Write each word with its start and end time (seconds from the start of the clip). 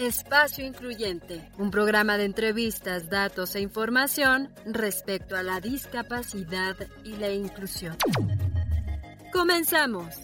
Espacio 0.00 0.64
Incluyente, 0.64 1.46
un 1.58 1.70
programa 1.70 2.16
de 2.16 2.24
entrevistas, 2.24 3.10
datos 3.10 3.54
e 3.54 3.60
información 3.60 4.50
respecto 4.64 5.36
a 5.36 5.42
la 5.42 5.60
discapacidad 5.60 6.74
y 7.04 7.16
la 7.16 7.30
inclusión. 7.30 7.98
Comenzamos. 9.30 10.16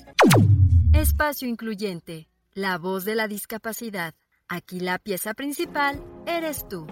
Espacio 0.95 1.47
Incluyente, 1.47 2.27
la 2.55 2.79
voz 2.79 3.05
de 3.05 3.17
la 3.17 3.29
discapacidad. 3.29 4.15
Aquí 4.49 4.81
la 4.81 4.99
pieza 4.99 5.35
principal 5.35 6.03
eres 6.27 6.67
tú. 6.67 6.87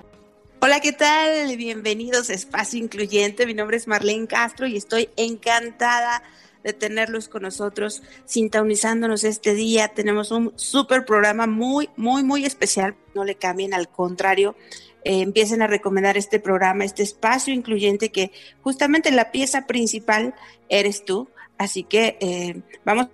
Hola, 0.60 0.80
¿qué 0.80 0.92
tal? 0.92 1.56
Bienvenidos 1.56 2.28
a 2.28 2.34
Espacio 2.34 2.78
Incluyente. 2.78 3.46
Mi 3.46 3.54
nombre 3.54 3.78
es 3.78 3.88
Marlene 3.88 4.26
Castro 4.26 4.66
y 4.66 4.76
estoy 4.76 5.08
encantada 5.16 6.22
de 6.64 6.72
tenerlos 6.72 7.28
con 7.28 7.42
nosotros, 7.42 8.02
sintonizándonos 8.24 9.22
este 9.22 9.54
día. 9.54 9.88
Tenemos 9.88 10.30
un 10.30 10.52
súper 10.56 11.04
programa 11.04 11.46
muy, 11.46 11.90
muy, 11.96 12.24
muy 12.24 12.44
especial. 12.44 12.96
No 13.14 13.22
le 13.22 13.36
cambien, 13.36 13.74
al 13.74 13.88
contrario, 13.88 14.56
eh, 15.04 15.20
empiecen 15.20 15.60
a 15.60 15.66
recomendar 15.66 16.16
este 16.16 16.40
programa, 16.40 16.84
este 16.84 17.02
espacio 17.02 17.52
incluyente 17.52 18.10
que 18.10 18.32
justamente 18.62 19.10
la 19.10 19.30
pieza 19.30 19.66
principal 19.66 20.34
eres 20.70 21.04
tú. 21.04 21.28
Así 21.58 21.84
que 21.84 22.16
eh, 22.20 22.62
vamos 22.84 23.08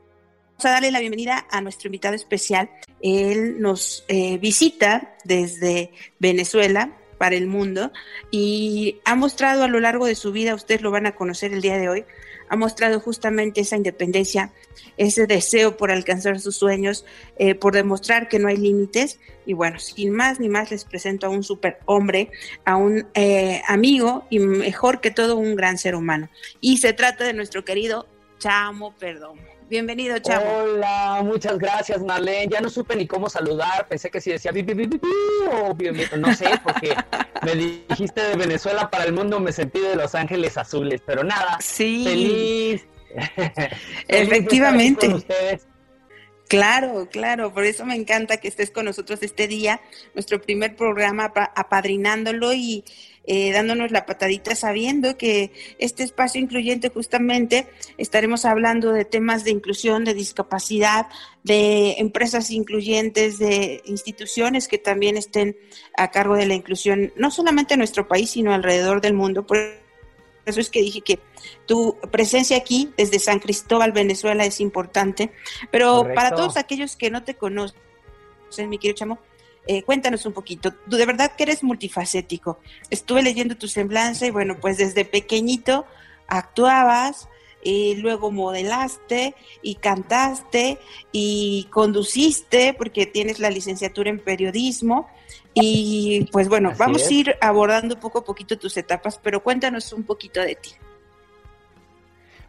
a 0.59 0.71
darle 0.71 0.93
la 0.93 1.01
bienvenida 1.01 1.47
a 1.51 1.61
nuestro 1.61 1.89
invitado 1.89 2.15
especial. 2.15 2.71
Él 3.03 3.61
nos 3.61 4.05
eh, 4.07 4.39
visita 4.39 5.17
desde 5.25 5.91
Venezuela 6.21 6.97
para 7.19 7.35
el 7.35 7.49
mundo 7.49 7.93
y 8.31 9.01
ha 9.05 9.15
mostrado 9.15 9.65
a 9.65 9.69
lo 9.69 9.81
largo 9.81 10.07
de 10.07 10.15
su 10.15 10.33
vida, 10.33 10.55
ustedes 10.55 10.81
lo 10.81 10.91
van 10.91 11.07
a 11.07 11.15
conocer 11.15 11.53
el 11.53 11.61
día 11.61 11.77
de 11.77 11.89
hoy, 11.89 12.05
ha 12.51 12.57
mostrado 12.57 12.99
justamente 13.01 13.61
esa 13.61 13.77
independencia, 13.77 14.53
ese 14.97 15.27
deseo 15.29 15.77
por 15.77 15.93
alcanzar 15.93 16.41
sus 16.41 16.57
sueños, 16.57 17.07
eh, 17.39 17.55
por 17.55 17.75
demostrar 17.75 18.29
que 18.29 18.41
no 18.41 18.49
hay 18.49 18.57
límites. 18.57 19.21
Y 19.47 19.53
bueno, 19.53 19.79
sin 19.79 20.11
más 20.11 20.41
ni 20.41 20.49
más 20.49 20.71
les 20.73 20.85
presento 20.85 21.27
a 21.27 21.31
un 21.31 21.45
super 21.45 21.79
hombre, 21.87 22.31
a 22.65 22.77
un 22.77 23.07
eh, 23.15 23.63
amigo 23.69 24.27
y 24.31 24.41
mejor 24.41 25.01
que 25.01 25.13
todo 25.13 25.37
un 25.37 25.55
gran 25.55 25.79
ser 25.79 25.95
humano. 25.95 26.29
Y 26.61 26.79
se 26.79 26.93
trata 26.93 27.25
de 27.25 27.35
nuestro 27.35 27.65
querido 27.65 28.09
Chamo 28.39 28.95
Perdón. 28.99 29.39
Bienvenido, 29.71 30.19
Chavo. 30.19 30.45
Hola, 30.65 31.21
muchas 31.23 31.57
gracias, 31.57 32.03
Marlene. 32.03 32.49
Ya 32.51 32.61
no 32.61 32.69
supe 32.69 32.97
ni 32.97 33.07
cómo 33.07 33.31
saludar. 33.31 33.87
Pensé 33.87 34.11
que 34.11 34.21
si 34.21 34.33
decía 34.33 34.51
bi, 34.51 34.63
bi, 34.63 34.75
bi, 34.75 35.01
o 35.53 36.17
no 36.17 36.35
sé, 36.35 36.49
porque 36.65 36.93
me 37.43 37.55
dijiste 37.55 38.21
de 38.21 38.35
Venezuela 38.35 38.91
para 38.91 39.05
el 39.05 39.13
mundo, 39.13 39.39
me 39.39 39.53
sentí 39.53 39.79
de 39.79 39.95
Los 39.95 40.17
Ángeles 40.17 40.59
Azules, 40.59 41.01
pero 41.07 41.23
nada. 41.23 41.57
Sí. 41.61 42.03
Feliz. 42.05 42.87
Efectivamente. 44.09 45.09
Claro, 46.49 47.09
claro, 47.09 47.55
por 47.55 47.63
eso 47.63 47.87
me 47.87 47.95
encanta 47.95 48.39
que 48.39 48.49
estés 48.49 48.73
con 48.73 48.87
nosotros 48.87 49.23
este 49.23 49.47
día, 49.47 49.81
nuestro 50.15 50.41
primer 50.41 50.75
programa 50.75 51.33
apadrinándolo 51.55 52.53
y 52.53 52.83
eh, 53.33 53.53
dándonos 53.53 53.93
la 53.93 54.07
patadita 54.07 54.57
sabiendo 54.57 55.17
que 55.17 55.53
este 55.79 56.03
espacio 56.03 56.41
incluyente 56.41 56.89
justamente 56.89 57.69
estaremos 57.97 58.45
hablando 58.45 58.91
de 58.91 59.05
temas 59.05 59.45
de 59.45 59.53
inclusión, 59.53 60.05
de 60.05 60.15
discapacidad, 60.15 61.07
de 61.45 61.93
empresas 61.99 62.51
incluyentes, 62.51 63.39
de 63.39 63.83
instituciones 63.85 64.67
que 64.67 64.79
también 64.79 65.17
estén 65.17 65.57
a 65.97 66.11
cargo 66.11 66.35
de 66.35 66.47
la 66.47 66.55
inclusión, 66.55 67.13
no 67.15 67.31
solamente 67.31 67.75
en 67.75 67.79
nuestro 67.79 68.09
país, 68.09 68.31
sino 68.31 68.53
alrededor 68.53 69.01
del 69.01 69.15
mundo. 69.15 69.47
Por 69.47 69.59
eso 70.45 70.59
es 70.59 70.69
que 70.69 70.83
dije 70.83 71.01
que 71.01 71.21
tu 71.67 71.99
presencia 72.11 72.57
aquí 72.57 72.91
desde 72.97 73.21
San 73.21 73.39
Cristóbal, 73.39 73.93
Venezuela, 73.93 74.45
es 74.45 74.61
importante. 74.61 75.31
Pero 75.71 76.05
para 76.17 76.35
todos 76.35 76.57
aquellos 76.57 76.97
que 76.97 77.11
no 77.11 77.23
te 77.23 77.37
conocen, 77.37 77.77
mi 78.67 78.79
querido 78.79 78.97
Chamo, 78.97 79.21
eh, 79.71 79.85
cuéntanos 79.85 80.27
un 80.27 80.33
poquito. 80.33 80.73
Tú 80.73 80.97
de 80.97 81.07
verdad 81.07 81.31
que 81.37 81.45
eres 81.45 81.63
multifacético. 81.63 82.59
Estuve 82.91 83.23
leyendo 83.23 83.57
tu 83.57 83.69
semblanza 83.69 84.27
y 84.27 84.31
bueno, 84.31 84.57
pues 84.61 84.79
desde 84.79 85.05
pequeñito 85.05 85.87
actuabas, 86.27 87.29
y 87.63 87.95
luego 87.97 88.33
modelaste 88.33 89.37
y 89.63 89.77
cantaste 89.77 90.79
y 91.13 91.69
conduciste 91.71 92.75
porque 92.75 93.07
tienes 93.07 93.39
la 93.39 93.51
licenciatura 93.51 94.11
en 94.11 94.19
periodismo. 94.19 95.09
Y 95.55 96.29
pues 96.33 96.49
bueno, 96.49 96.73
vamos 96.77 97.07
a 97.07 97.13
ir 97.13 97.37
abordando 97.41 98.01
poco 98.01 98.19
a 98.19 98.25
poquito 98.25 98.59
tus 98.59 98.77
etapas, 98.77 99.21
pero 99.23 99.41
cuéntanos 99.41 99.93
un 99.93 100.03
poquito 100.03 100.41
de 100.41 100.57
ti. 100.57 100.71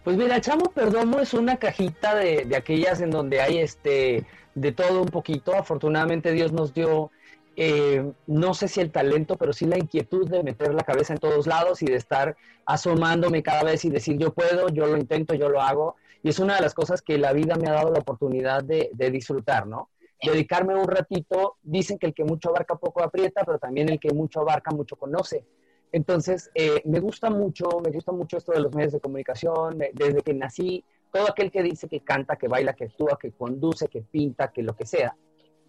Pues 0.04 0.18
mira, 0.18 0.42
Chamo 0.42 0.72
Perdomo 0.72 1.20
es 1.20 1.36
una 1.36 1.58
cajita 1.58 2.16
de, 2.16 2.46
de 2.46 2.56
aquellas 2.56 3.00
en 3.02 3.12
donde 3.12 3.42
hay 3.42 3.60
este 3.60 4.26
de 4.56 4.72
todo 4.72 5.02
un 5.02 5.10
poquito. 5.10 5.56
Afortunadamente 5.56 6.32
Dios 6.32 6.52
nos 6.52 6.74
dio, 6.74 7.12
eh, 7.56 8.12
no 8.28 8.54
sé 8.54 8.68
si 8.68 8.82
el 8.82 8.92
talento, 8.92 9.38
pero 9.38 9.54
sí 9.54 9.66
la 9.66 9.78
inquietud 9.78 10.30
de 10.30 10.44
meter 10.44 10.74
la 10.74 10.84
cabeza 10.84 11.14
en 11.14 11.20
todos 11.20 11.48
lados 11.48 11.82
y 11.82 11.86
de 11.86 11.96
estar 11.96 12.36
asomándome 12.66 13.44
cada 13.44 13.64
vez 13.64 13.86
y 13.86 13.90
decir 13.90 14.18
yo 14.18 14.34
puedo, 14.34 14.70
yo 14.70 14.86
lo 14.86 14.98
intento, 14.98 15.34
yo 15.34 15.50
lo 15.50 15.62
hago. 15.62 15.96
Y 16.24 16.30
es 16.30 16.40
una 16.40 16.56
de 16.56 16.62
las 16.62 16.74
cosas 16.74 17.02
que 17.02 17.18
la 17.18 17.34
vida 17.34 17.56
me 17.56 17.68
ha 17.68 17.74
dado 17.74 17.92
la 17.92 18.00
oportunidad 18.00 18.64
de, 18.64 18.92
disfrutar, 19.12 19.66
¿no? 19.66 19.90
Dedicarme 20.24 20.76
un 20.76 20.88
ratito, 20.88 21.58
dicen 21.64 21.98
que 21.98 22.08
el 22.08 22.14
que 22.14 22.24
mucho 22.24 22.50
abarca 22.50 22.76
poco 22.76 23.02
aprieta, 23.02 23.44
pero 23.44 23.58
también 23.58 23.90
el 23.90 24.00
que 24.00 24.14
mucho 24.14 24.42
abarca 24.42 24.70
mucho 24.70 24.96
conoce. 24.96 25.44
Entonces, 25.92 26.52
eh, 26.54 26.84
me 26.86 27.00
gusta 27.00 27.32
mucho, 27.32 27.68
me 27.84 27.90
gusta 27.90 28.12
mucho 28.12 28.38
esto 28.38 28.52
de 28.52 28.60
los 28.60 28.74
medios 28.76 28.94
de 28.94 29.00
comunicación. 29.00 29.80
Desde 29.94 30.22
que 30.22 30.36
nací, 30.36 30.86
todo 31.12 31.30
aquel 31.30 31.52
que 31.52 31.64
dice 31.64 31.88
que 31.88 32.02
canta, 32.02 32.36
que 32.36 32.48
baila, 32.48 32.74
que 32.74 32.86
actúa, 32.86 33.18
que 33.20 33.32
conduce, 33.32 33.88
que 33.88 34.02
pinta, 34.02 34.52
que 34.52 34.64
lo 34.64 34.76
que 34.76 34.86
sea, 34.86 35.16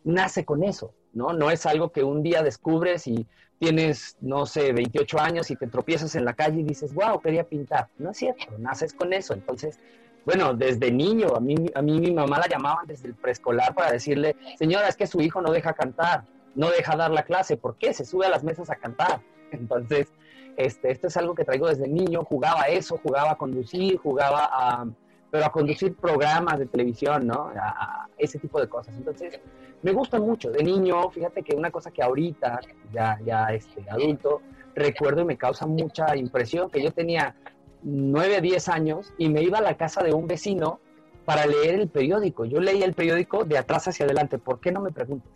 nace 0.05 0.45
con 0.45 0.65
eso, 0.65 0.95
¿no? 1.13 1.33
No 1.33 1.51
es 1.51 1.67
algo 1.67 1.91
que 1.91 2.03
un 2.03 2.23
día 2.23 2.43
descubres 2.43 3.07
y 3.07 3.27
tienes, 3.59 4.17
no 4.21 4.47
sé, 4.47 4.73
28 4.73 5.21
años 5.21 5.51
y 5.51 5.57
te 5.57 5.67
tropiezas 5.67 6.15
en 6.17 6.25
la 6.25 6.35
calle 6.35 6.61
y 6.61 6.65
dices, 6.65 6.95
wow, 6.95 7.21
quería 7.21 7.45
pintar. 7.45 7.89
No 7.99 8.11
es 8.11 8.17
cierto, 8.17 8.47
naces 8.59 8.93
con 8.93 9.13
eso. 9.13 9.35
Entonces, 9.35 9.79
bueno, 10.25 10.55
desde 10.55 10.91
niño, 10.91 11.29
a 11.35 11.41
mí, 11.41 11.55
a 11.75 11.83
mí 11.83 12.01
mi 12.01 12.13
mamá 12.13 12.39
la 12.39 12.49
llamaban 12.49 12.87
desde 12.87 13.09
el 13.09 13.15
preescolar 13.15 13.75
para 13.75 13.93
decirle, 13.93 14.37
señora, 14.59 14.89
es 14.89 14.97
que 14.97 15.07
su 15.07 15.21
hijo 15.21 15.41
no 15.41 15.51
deja 15.51 15.73
cantar, 15.75 16.25
no 16.55 16.71
deja 16.71 16.97
dar 16.97 17.11
la 17.11 17.25
clase, 17.25 17.57
¿por 17.57 17.77
qué? 17.77 17.93
Se 17.93 18.05
sube 18.05 18.27
a 18.27 18.31
las 18.31 18.45
mesas 18.45 18.71
a 18.71 18.77
cantar. 18.77 19.21
Entonces, 19.53 20.13
este, 20.57 20.91
esto 20.91 21.09
es 21.09 21.17
algo 21.17 21.35
que 21.35 21.45
traigo 21.45 21.69
desde 21.69 21.89
niño, 21.89 22.25
jugaba 22.25 22.65
eso, 22.65 22.99
jugaba 22.99 23.33
a 23.33 23.37
conducir, 23.37 23.97
jugaba 23.99 24.49
a, 24.51 24.87
pero 25.33 25.47
a 25.47 25.51
conducir 25.51 25.97
programas 25.97 26.59
de 26.59 26.67
televisión, 26.67 27.27
¿no? 27.27 27.51
A, 27.59 28.07
ese 28.19 28.39
tipo 28.39 28.61
de 28.61 28.69
cosas. 28.69 28.95
Entonces, 28.95 29.41
me 29.81 29.91
gusta 29.93 30.21
mucho. 30.21 30.51
De 30.51 30.63
niño, 30.63 31.11
fíjate 31.11 31.43
que 31.43 31.57
una 31.57 31.71
cosa 31.71 31.91
que 31.91 32.03
ahorita, 32.03 32.61
ya, 32.93 33.19
ya 33.25 33.47
este, 33.47 33.83
adulto, 33.89 34.43
recuerdo 34.75 35.23
y 35.23 35.25
me 35.25 35.39
causa 35.39 35.67
mucha 35.67 36.15
impresión, 36.17 36.69
que 36.69 36.83
yo 36.83 36.93
tenía 36.93 37.35
9, 37.83 38.43
10 38.43 38.69
años 38.69 39.15
y 39.17 39.31
me 39.31 39.43
iba 39.43 39.57
a 39.57 39.63
la 39.63 39.79
casa 39.79 40.03
de 40.03 40.13
un 40.13 40.27
vecino 40.27 40.81
para 41.25 41.47
leer 41.47 41.77
el 41.77 41.89
periódico. 41.89 42.45
Yo 42.45 42.61
leía 42.61 42.85
el 42.85 42.93
periódico 42.93 43.45
de 43.45 43.57
atrás 43.57 43.89
hacia 43.89 44.05
adelante. 44.05 44.37
¿Por 44.37 44.61
qué 44.61 44.71
no 44.71 44.83
me 44.83 44.93
preguntes? 44.93 45.33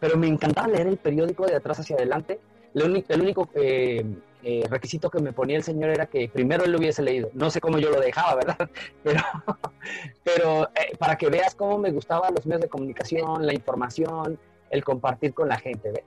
Pero 0.00 0.18
me 0.18 0.26
encantaba 0.26 0.66
leer 0.66 0.88
el 0.88 0.96
periódico 0.96 1.46
de 1.46 1.54
atrás 1.54 1.78
hacia 1.78 1.94
adelante. 1.94 2.40
El 2.74 3.20
único 3.20 3.48
eh, 3.54 4.04
eh, 4.42 4.64
requisito 4.70 5.10
que 5.10 5.20
me 5.20 5.32
ponía 5.32 5.56
el 5.56 5.64
señor 5.64 5.90
era 5.90 6.06
que 6.06 6.28
primero 6.28 6.64
él 6.64 6.72
lo 6.72 6.78
hubiese 6.78 7.02
leído. 7.02 7.30
No 7.34 7.50
sé 7.50 7.60
cómo 7.60 7.78
yo 7.78 7.90
lo 7.90 8.00
dejaba, 8.00 8.36
¿verdad? 8.36 8.70
Pero, 9.02 9.22
pero 10.22 10.64
eh, 10.74 10.96
para 10.98 11.16
que 11.16 11.28
veas 11.28 11.54
cómo 11.54 11.78
me 11.78 11.90
gustaban 11.90 12.34
los 12.34 12.46
medios 12.46 12.62
de 12.62 12.68
comunicación, 12.68 13.46
la 13.46 13.54
información, 13.54 14.38
el 14.70 14.84
compartir 14.84 15.34
con 15.34 15.48
la 15.48 15.58
gente, 15.58 15.90
¿ves? 15.90 16.04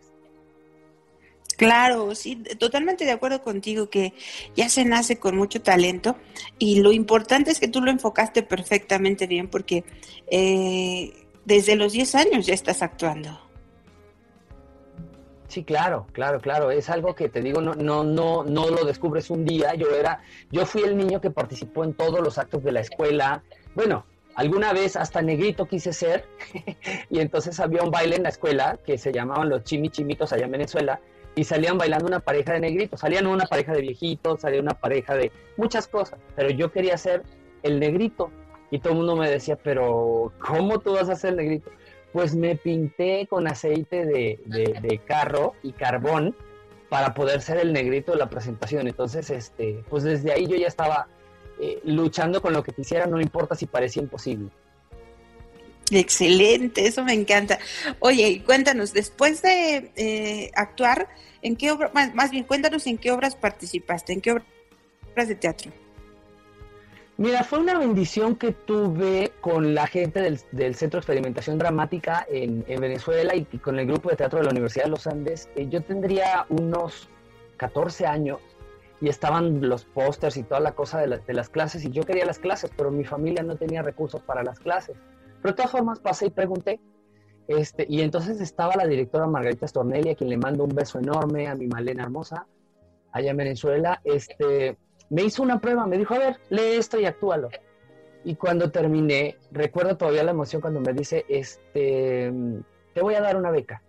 Claro, 1.58 2.16
sí, 2.16 2.38
totalmente 2.58 3.06
de 3.06 3.12
acuerdo 3.12 3.44
contigo 3.44 3.90
que 3.90 4.14
ya 4.56 4.70
se 4.70 4.86
nace 4.86 5.20
con 5.20 5.38
mucho 5.38 5.62
talento 5.62 6.16
y 6.58 6.80
lo 6.80 6.92
importante 6.92 7.52
es 7.52 7.60
que 7.60 7.68
tú 7.68 7.82
lo 7.82 7.92
enfocaste 7.92 8.42
perfectamente 8.42 9.28
bien 9.28 9.48
porque 9.48 9.84
eh, 10.32 11.14
desde 11.46 11.76
los 11.76 11.92
10 11.92 12.16
años 12.16 12.46
ya 12.48 12.54
estás 12.54 12.82
actuando. 12.82 13.51
Sí, 15.52 15.66
claro, 15.66 16.08
claro, 16.14 16.40
claro. 16.40 16.72
Es 16.72 16.90
algo 16.90 17.14
que 17.14 17.28
te 17.28 17.42
digo, 17.42 17.60
no, 17.60 17.74
no, 17.74 18.06
no, 18.06 18.46
no 18.46 18.70
lo 18.70 18.86
descubres 18.86 19.30
un 19.30 19.44
día. 19.44 19.76
Yo 19.76 19.90
era, 19.90 20.22
yo 20.50 20.66
fui 20.66 20.84
el 20.84 20.96
niño 20.96 21.20
que 21.20 21.30
participó 21.30 21.84
en 21.84 21.94
todos 21.94 22.22
los 22.22 22.38
actos 22.38 22.64
de 22.64 22.72
la 22.72 22.80
escuela. 22.80 23.44
Bueno, 23.76 24.06
alguna 24.36 24.72
vez 24.72 24.96
hasta 24.96 25.22
negrito 25.22 25.66
quise 25.66 25.92
ser, 25.92 26.24
y 27.10 27.20
entonces 27.20 27.60
había 27.60 27.84
un 27.84 27.92
baile 27.92 28.16
en 28.16 28.24
la 28.24 28.30
escuela 28.30 28.80
que 28.86 28.98
se 28.98 29.12
llamaban 29.12 29.50
los 29.50 29.66
chimichimitos 29.66 30.32
allá 30.32 30.46
en 30.46 30.52
Venezuela, 30.52 31.02
y 31.36 31.44
salían 31.44 31.78
bailando 31.78 32.08
una 32.08 32.22
pareja 32.22 32.54
de 32.54 32.62
negritos, 32.62 33.02
salían 33.02 33.28
una 33.28 33.46
pareja 33.46 33.74
de 33.74 33.82
viejitos, 33.82 34.40
salía 34.40 34.62
una 34.62 34.76
pareja 34.76 35.16
de 35.16 35.34
muchas 35.58 35.86
cosas, 35.90 36.18
pero 36.34 36.50
yo 36.50 36.72
quería 36.72 36.98
ser 36.98 37.24
el 37.64 37.78
negrito. 37.82 38.32
Y 38.70 38.80
todo 38.80 38.94
el 38.94 39.00
mundo 39.00 39.18
me 39.18 39.30
decía, 39.30 39.58
pero 39.62 40.32
¿cómo 40.40 40.80
tú 40.80 40.94
vas 40.94 41.10
a 41.10 41.18
ser 41.18 41.32
el 41.32 41.36
negrito? 41.36 41.70
Pues 42.14 42.36
me 42.36 42.56
pinté 42.56 43.28
con 43.28 43.48
aceite 43.48 44.06
de, 44.06 45.02
carro 45.06 45.54
y 45.64 45.72
carbón 45.72 46.36
para 46.90 47.14
poder 47.14 47.42
ser 47.42 47.58
el 47.58 47.72
negrito 47.72 48.12
de 48.12 48.18
la 48.18 48.30
presentación. 48.30 48.88
Entonces, 48.88 49.30
este, 49.30 49.84
pues 49.90 50.04
desde 50.04 50.32
ahí 50.32 50.46
yo 50.48 50.58
ya 50.58 50.68
estaba 50.68 51.08
eh, 51.60 51.80
luchando 51.86 52.42
con 52.42 52.54
lo 52.54 52.64
que 52.64 52.74
quisiera, 52.74 53.06
no 53.06 53.22
importa 53.22 53.56
si 53.56 53.66
parecía 53.66 54.02
imposible. 54.02 54.50
Excelente, 55.92 56.88
eso 56.88 57.04
me 57.04 57.14
encanta. 57.14 57.60
Oye, 58.00 58.42
cuéntanos, 58.46 58.94
después 58.94 59.42
de 59.42 59.92
eh, 59.96 60.52
actuar, 60.56 61.10
¿en 61.42 61.58
qué 61.58 61.72
obra, 61.72 61.92
más, 61.94 62.32
bien, 62.32 62.46
cuéntanos 62.46 62.88
en 62.88 62.98
qué 62.98 63.12
obras 63.12 63.36
participaste, 63.36 64.14
en 64.14 64.22
qué 64.22 64.32
obras 64.32 65.28
de 65.28 65.36
teatro? 65.36 65.72
Mira, 67.22 67.44
fue 67.44 67.60
una 67.60 67.78
bendición 67.78 68.36
que 68.36 68.52
tuve 68.52 69.32
con 69.42 69.76
la 69.76 69.86
gente 69.86 70.22
del, 70.22 70.40
Centro 70.74 70.98
de 70.98 71.02
Experimentación 71.02 71.60
Dramática 71.60 72.26
en, 72.28 72.66
Venezuela 72.66 73.36
y, 73.36 73.46
con 73.60 73.78
el 73.78 73.86
grupo 73.86 74.10
de 74.10 74.16
teatro 74.16 74.40
de 74.40 74.46
la 74.46 74.50
Universidad 74.50 74.86
de 74.86 74.90
los 74.90 75.06
Andes. 75.06 75.48
Eh, 75.56 75.68
yo 75.70 75.84
tendría 75.84 76.48
unos 76.50 77.10
14 77.58 78.08
años 78.08 78.40
y 79.02 79.08
estaban 79.08 79.70
los 79.70 79.86
pósters 79.86 80.36
y 80.36 80.42
toda 80.42 80.62
la 80.62 80.72
cosa 80.72 81.00
de, 81.00 81.20
de, 81.20 81.34
las 81.36 81.50
clases 81.50 81.86
y 81.86 81.92
yo 81.92 82.02
quería 82.02 82.26
las 82.26 82.40
clases, 82.40 82.72
pero 82.76 82.90
mi 82.90 83.04
familia 83.04 83.44
no 83.44 83.56
tenía 83.56 83.84
recursos 83.84 84.24
para 84.24 84.42
las 84.42 84.60
clases. 84.60 84.98
Pero 85.44 85.52
de 85.52 85.58
todas 85.58 85.70
formas 85.70 86.00
pasé 86.00 86.26
y 86.26 86.32
pregunté. 86.32 86.80
Este, 87.48 87.86
y 87.88 88.02
entonces 88.02 88.42
estaba 88.42 88.76
la 88.76 88.88
directora 88.88 89.28
Margarita 89.28 89.68
Stornelli, 89.68 90.10
a 90.10 90.16
quien 90.16 90.32
le 90.32 90.38
mando 90.38 90.64
un 90.64 90.74
beso 90.74 90.98
enorme, 90.98 91.48
a 91.48 91.54
mi 91.54 91.68
Malena 91.68 92.02
hermosa, 92.02 92.48
allá 93.12 93.30
en 93.30 93.38
Venezuela. 93.38 94.02
Este, 94.06 94.76
me 95.12 95.24
hizo 95.24 95.44
una 95.44 95.60
prueba, 95.60 95.86
me 95.86 95.98
dijo, 95.98 96.16
a 96.16 96.20
ver, 96.20 96.40
lee 96.50 96.76
esto 96.78 96.98
y 96.98 97.06
actúalo. 97.06 97.50
Y 98.24 98.36
cuando 98.36 98.72
terminé, 98.72 99.38
recuerdo 99.52 99.98
todavía 99.98 100.24
la 100.24 100.32
emoción 100.32 100.62
cuando 100.62 100.80
me 100.80 100.94
dice, 100.94 101.26
este, 101.28 102.32
te 102.94 103.02
voy 103.02 103.16
a 103.16 103.22
dar 103.22 103.36
una 103.36 103.52
beca. 103.52 103.84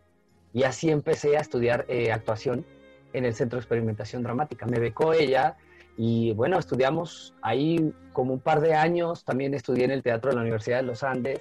Y 0.52 0.64
así 0.64 0.90
empecé 0.90 1.36
a 1.36 1.40
estudiar 1.40 1.86
eh, 1.88 2.10
actuación 2.10 2.66
en 3.12 3.24
el 3.24 3.34
Centro 3.34 3.56
de 3.56 3.60
Experimentación 3.60 4.24
Dramática. 4.24 4.66
Me 4.66 4.80
becó 4.80 5.12
ella 5.12 5.56
y 5.96 6.32
bueno, 6.32 6.58
estudiamos 6.58 7.34
ahí 7.40 7.94
como 8.12 8.34
un 8.34 8.40
par 8.40 8.60
de 8.60 8.74
años, 8.74 9.24
también 9.24 9.54
estudié 9.54 9.84
en 9.84 9.92
el 9.92 10.02
Teatro 10.02 10.30
de 10.30 10.36
la 10.36 10.42
Universidad 10.42 10.78
de 10.78 10.82
los 10.84 11.04
Andes 11.04 11.40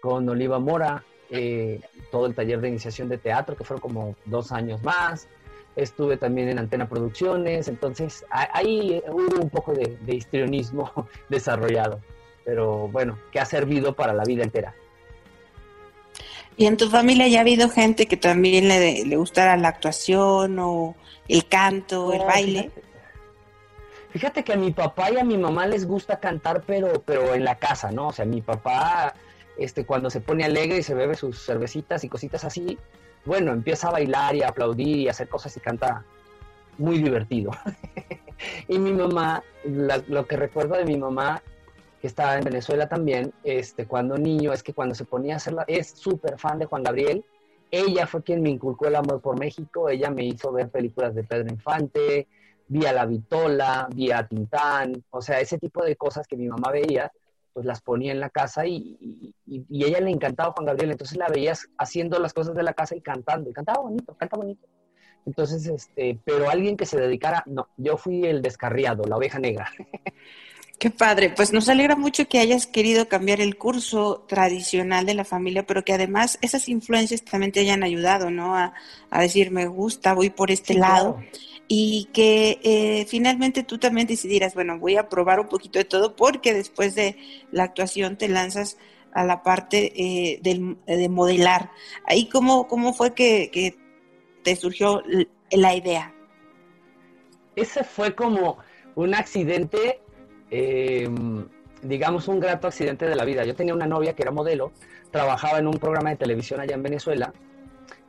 con 0.00 0.28
Oliva 0.28 0.60
Mora, 0.60 1.04
eh, 1.28 1.80
todo 2.12 2.26
el 2.26 2.36
taller 2.36 2.60
de 2.60 2.68
iniciación 2.68 3.08
de 3.08 3.18
teatro, 3.18 3.56
que 3.56 3.64
fueron 3.64 3.80
como 3.80 4.14
dos 4.26 4.52
años 4.52 4.82
más. 4.82 5.28
Estuve 5.76 6.16
también 6.16 6.48
en 6.48 6.58
Antena 6.58 6.88
Producciones, 6.88 7.68
entonces 7.68 8.26
ahí 8.30 9.02
hubo 9.08 9.40
un 9.40 9.48
poco 9.48 9.72
de, 9.72 9.96
histrionismo 10.06 10.90
desarrollado, 11.28 12.00
pero 12.44 12.88
bueno, 12.88 13.18
que 13.30 13.40
ha 13.40 13.46
servido 13.46 13.94
para 13.94 14.12
la 14.12 14.24
vida 14.24 14.42
entera. 14.42 14.74
¿Y 16.56 16.66
en 16.66 16.76
tu 16.76 16.90
familia 16.90 17.26
ya 17.28 17.38
ha 17.38 17.40
habido 17.40 17.70
gente 17.70 18.06
que 18.06 18.18
también 18.18 18.68
le, 18.68 19.06
le 19.06 19.16
gustara 19.16 19.56
la 19.56 19.68
actuación 19.68 20.58
o 20.58 20.94
el 21.26 21.48
canto, 21.48 22.12
el 22.12 22.20
baile? 22.20 22.70
Fíjate 24.12 24.44
que 24.44 24.52
a 24.52 24.56
mi 24.56 24.72
papá 24.72 25.10
y 25.10 25.16
a 25.16 25.24
mi 25.24 25.38
mamá 25.38 25.66
les 25.66 25.86
gusta 25.86 26.20
cantar, 26.20 26.64
pero, 26.66 27.00
pero 27.00 27.34
en 27.34 27.44
la 27.44 27.54
casa, 27.54 27.90
¿no? 27.90 28.08
O 28.08 28.12
sea, 28.12 28.26
mi 28.26 28.42
papá, 28.42 29.14
este, 29.56 29.86
cuando 29.86 30.10
se 30.10 30.20
pone 30.20 30.44
alegre 30.44 30.78
y 30.78 30.82
se 30.82 30.94
bebe 30.94 31.14
sus 31.14 31.42
cervecitas 31.42 32.04
y 32.04 32.10
cositas 32.10 32.44
así, 32.44 32.78
bueno, 33.24 33.52
empieza 33.52 33.88
a 33.88 33.92
bailar 33.92 34.34
y 34.34 34.42
a 34.42 34.48
aplaudir 34.48 34.98
y 34.98 35.08
hacer 35.08 35.28
cosas 35.28 35.56
y 35.56 35.60
canta 35.60 36.04
muy 36.78 36.98
divertido. 36.98 37.50
y 38.68 38.78
mi 38.78 38.92
mamá, 38.92 39.42
lo 39.64 40.26
que 40.26 40.36
recuerdo 40.36 40.76
de 40.76 40.84
mi 40.84 40.96
mamá, 40.96 41.42
que 42.00 42.08
estaba 42.08 42.36
en 42.36 42.44
Venezuela 42.44 42.88
también, 42.88 43.32
este, 43.44 43.86
cuando 43.86 44.18
niño, 44.18 44.52
es 44.52 44.62
que 44.62 44.74
cuando 44.74 44.94
se 44.94 45.04
ponía 45.04 45.34
a 45.34 45.36
hacerla, 45.36 45.64
es 45.68 45.90
súper 45.90 46.38
fan 46.38 46.58
de 46.58 46.66
Juan 46.66 46.82
Gabriel. 46.82 47.24
Ella 47.70 48.06
fue 48.06 48.22
quien 48.22 48.42
me 48.42 48.50
inculcó 48.50 48.88
el 48.88 48.96
amor 48.96 49.20
por 49.20 49.38
México, 49.38 49.88
ella 49.88 50.10
me 50.10 50.24
hizo 50.24 50.52
ver 50.52 50.68
películas 50.68 51.14
de 51.14 51.24
Pedro 51.24 51.48
Infante, 51.48 52.26
vía 52.66 52.92
La 52.92 53.06
Vitola, 53.06 53.88
vía 53.94 54.26
Tintán, 54.26 55.04
o 55.10 55.22
sea, 55.22 55.40
ese 55.40 55.58
tipo 55.58 55.84
de 55.84 55.96
cosas 55.96 56.26
que 56.26 56.36
mi 56.36 56.48
mamá 56.48 56.70
veía, 56.70 57.12
pues 57.52 57.66
las 57.66 57.80
ponía 57.82 58.12
en 58.12 58.20
la 58.20 58.30
casa 58.30 58.66
y, 58.66 59.34
y, 59.46 59.84
ella 59.84 60.00
le 60.00 60.10
encantaba 60.10 60.52
Juan 60.52 60.66
Gabriel, 60.66 60.92
entonces 60.92 61.16
la 61.16 61.28
veías 61.28 61.68
haciendo 61.78 62.18
las 62.18 62.32
cosas 62.32 62.54
de 62.54 62.62
la 62.62 62.72
casa 62.72 62.96
y 62.96 63.00
cantando, 63.00 63.50
y 63.50 63.52
cantaba 63.52 63.82
bonito, 63.82 64.14
canta 64.14 64.36
bonito. 64.36 64.66
Entonces, 65.24 65.66
este, 65.66 66.18
pero 66.24 66.50
alguien 66.50 66.76
que 66.76 66.86
se 66.86 66.98
dedicara, 66.98 67.44
no, 67.46 67.68
yo 67.76 67.96
fui 67.96 68.24
el 68.24 68.42
descarriado, 68.42 69.04
la 69.04 69.16
oveja 69.16 69.38
negra. 69.38 69.70
Qué 70.78 70.90
padre, 70.90 71.30
pues 71.30 71.52
nos 71.52 71.68
alegra 71.68 71.94
mucho 71.94 72.26
que 72.26 72.40
hayas 72.40 72.66
querido 72.66 73.06
cambiar 73.06 73.40
el 73.40 73.56
curso 73.56 74.24
tradicional 74.26 75.06
de 75.06 75.14
la 75.14 75.24
familia, 75.24 75.64
pero 75.64 75.84
que 75.84 75.92
además 75.92 76.40
esas 76.42 76.68
influencias 76.68 77.22
también 77.22 77.52
te 77.52 77.60
hayan 77.60 77.84
ayudado, 77.84 78.32
¿no? 78.32 78.56
A, 78.56 78.72
decir, 79.20 79.52
me 79.52 79.68
gusta, 79.68 80.12
voy 80.12 80.30
por 80.30 80.50
este 80.50 80.74
lado 80.74 81.20
y 81.74 82.10
que 82.12 82.60
eh, 82.64 83.06
finalmente 83.06 83.62
tú 83.62 83.78
también 83.78 84.06
decidieras, 84.06 84.52
bueno, 84.52 84.78
voy 84.78 84.96
a 84.96 85.08
probar 85.08 85.40
un 85.40 85.48
poquito 85.48 85.78
de 85.78 85.86
todo 85.86 86.16
porque 86.16 86.52
después 86.52 86.94
de 86.94 87.16
la 87.50 87.62
actuación 87.62 88.18
te 88.18 88.28
lanzas 88.28 88.76
a 89.14 89.24
la 89.24 89.42
parte 89.42 89.90
eh, 89.96 90.40
de 90.42 91.08
modelar. 91.08 91.70
Ahí, 92.06 92.28
¿cómo, 92.28 92.68
cómo 92.68 92.92
fue 92.92 93.14
que, 93.14 93.74
te 94.42 94.54
surgió 94.54 95.02
la 95.50 95.74
idea? 95.74 96.12
Ese 97.56 97.84
fue 97.84 98.14
como 98.14 98.58
un 98.94 99.14
accidente, 99.14 100.02
em, 100.50 101.48
digamos 101.80 102.28
un 102.28 102.38
grato 102.38 102.66
accidente 102.66 103.06
de 103.06 103.16
la 103.16 103.24
vida. 103.24 103.46
Yo 103.46 103.54
tenía 103.54 103.72
una 103.72 103.86
novia 103.86 104.12
que 104.12 104.20
era 104.20 104.30
modelo, 104.30 104.72
trabajaba 105.10 105.58
en 105.58 105.68
un 105.68 105.78
programa 105.78 106.10
de 106.10 106.16
televisión 106.16 106.60
allá 106.60 106.74
en 106.74 106.82
Venezuela 106.82 107.32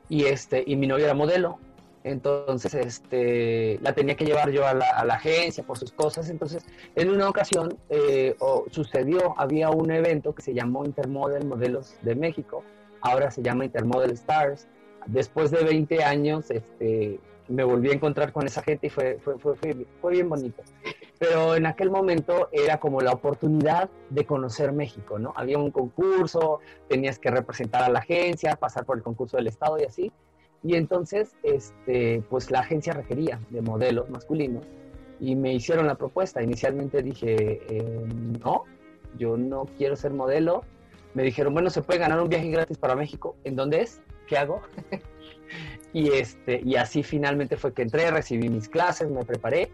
y, 0.10 0.26
este, 0.26 0.66
y 0.68 0.76
mi 0.76 0.86
novia 0.86 1.06
era 1.06 1.14
modelo 1.14 1.60
entonces 2.04 2.74
este, 2.74 3.80
la 3.82 3.94
tenía 3.94 4.16
que 4.16 4.26
llevar 4.26 4.52
yo 4.52 4.68
a 4.68 4.74
la, 4.74 5.14
agencia 5.14 5.64
por 5.64 5.78
sus 5.78 5.92
cosas. 5.92 6.30
Entonces, 6.30 6.66
en 6.96 7.10
una 7.10 7.30
ocasión 7.30 7.78
eh, 7.90 8.36
sucedió, 8.72 9.36
había 9.38 9.70
un 9.70 9.92
evento 9.92 10.36
que 10.36 10.42
se 10.42 10.54
llamó 10.54 10.86
Intermodel 10.86 11.46
Modelos 11.46 11.96
de 12.02 12.16
México, 12.16 12.64
ahora 13.02 13.32
se 13.32 13.42
llama 13.42 13.66
Intermodel 13.66 14.12
Stars. 14.12 14.68
Después 15.06 15.52
de 15.52 15.64
20 15.64 16.04
años, 16.04 16.50
este, 16.50 17.20
me 17.48 17.64
volví 17.64 17.90
a 17.90 17.94
encontrar 17.94 18.32
con 18.32 18.46
esa 18.46 18.62
gente 18.62 18.88
y 18.88 18.90
fue, 18.90 19.20
fue, 19.20 19.38
fue, 19.38 19.56
fue, 20.02 20.12
bien 20.12 20.30
bonito. 20.30 20.64
Pero 21.20 21.56
en 21.56 21.66
aquel 21.66 21.90
momento 21.90 22.50
era 22.52 22.80
como 22.80 23.02
la 23.02 23.12
oportunidad 23.12 23.90
de 24.10 24.26
conocer 24.26 24.72
México, 24.72 25.20
¿no? 25.20 25.34
Había 25.36 25.58
un 25.58 25.72
concurso, 25.72 26.60
tenías 26.88 27.20
que 27.20 27.32
representar 27.32 27.84
a 27.84 27.90
la 27.90 28.00
agencia, 28.00 28.56
pasar 28.56 28.86
por 28.86 28.98
el 28.98 29.04
concurso 29.04 29.38
del 29.38 29.48
Estado 29.48 29.78
y 29.80 29.84
así. 29.84 30.12
Y 30.64 30.76
entonces, 30.76 31.36
este, 31.44 32.24
pues 32.30 32.50
la 32.50 32.60
agencia 32.60 32.94
requería 32.94 33.40
de 33.50 33.62
modelos 33.62 34.10
masculinos 34.10 34.66
y 35.20 35.36
me 35.36 35.54
hicieron 35.54 35.88
la 35.88 35.96
propuesta. 35.96 36.42
Inicialmente 36.42 37.04
dije, 37.04 37.62
eh, 37.70 38.06
no, 38.44 38.64
yo 39.18 39.38
no 39.38 39.66
quiero 39.78 39.96
ser 39.96 40.12
modelo. 40.12 40.64
Me 41.14 41.24
dijeron, 41.24 41.54
bueno, 41.54 41.70
se 41.70 41.82
puede 41.82 42.00
ganar 42.00 42.22
un 42.22 42.30
viaje 42.30 42.50
gratis 42.50 42.78
para 42.78 42.96
México. 42.96 43.36
¿En 43.44 43.56
dónde 43.56 43.82
es? 43.82 44.02
¿Qué 44.28 44.38
hago? 44.38 44.62
y, 45.94 46.10
este, 46.12 46.62
y 46.64 46.76
así 46.76 47.04
finalmente 47.04 47.58
fue 47.58 47.74
que 47.74 47.82
entré, 47.82 48.10
recibí 48.10 48.50
mis 48.50 48.70
clases, 48.70 49.10
me 49.10 49.24
preparé 49.26 49.70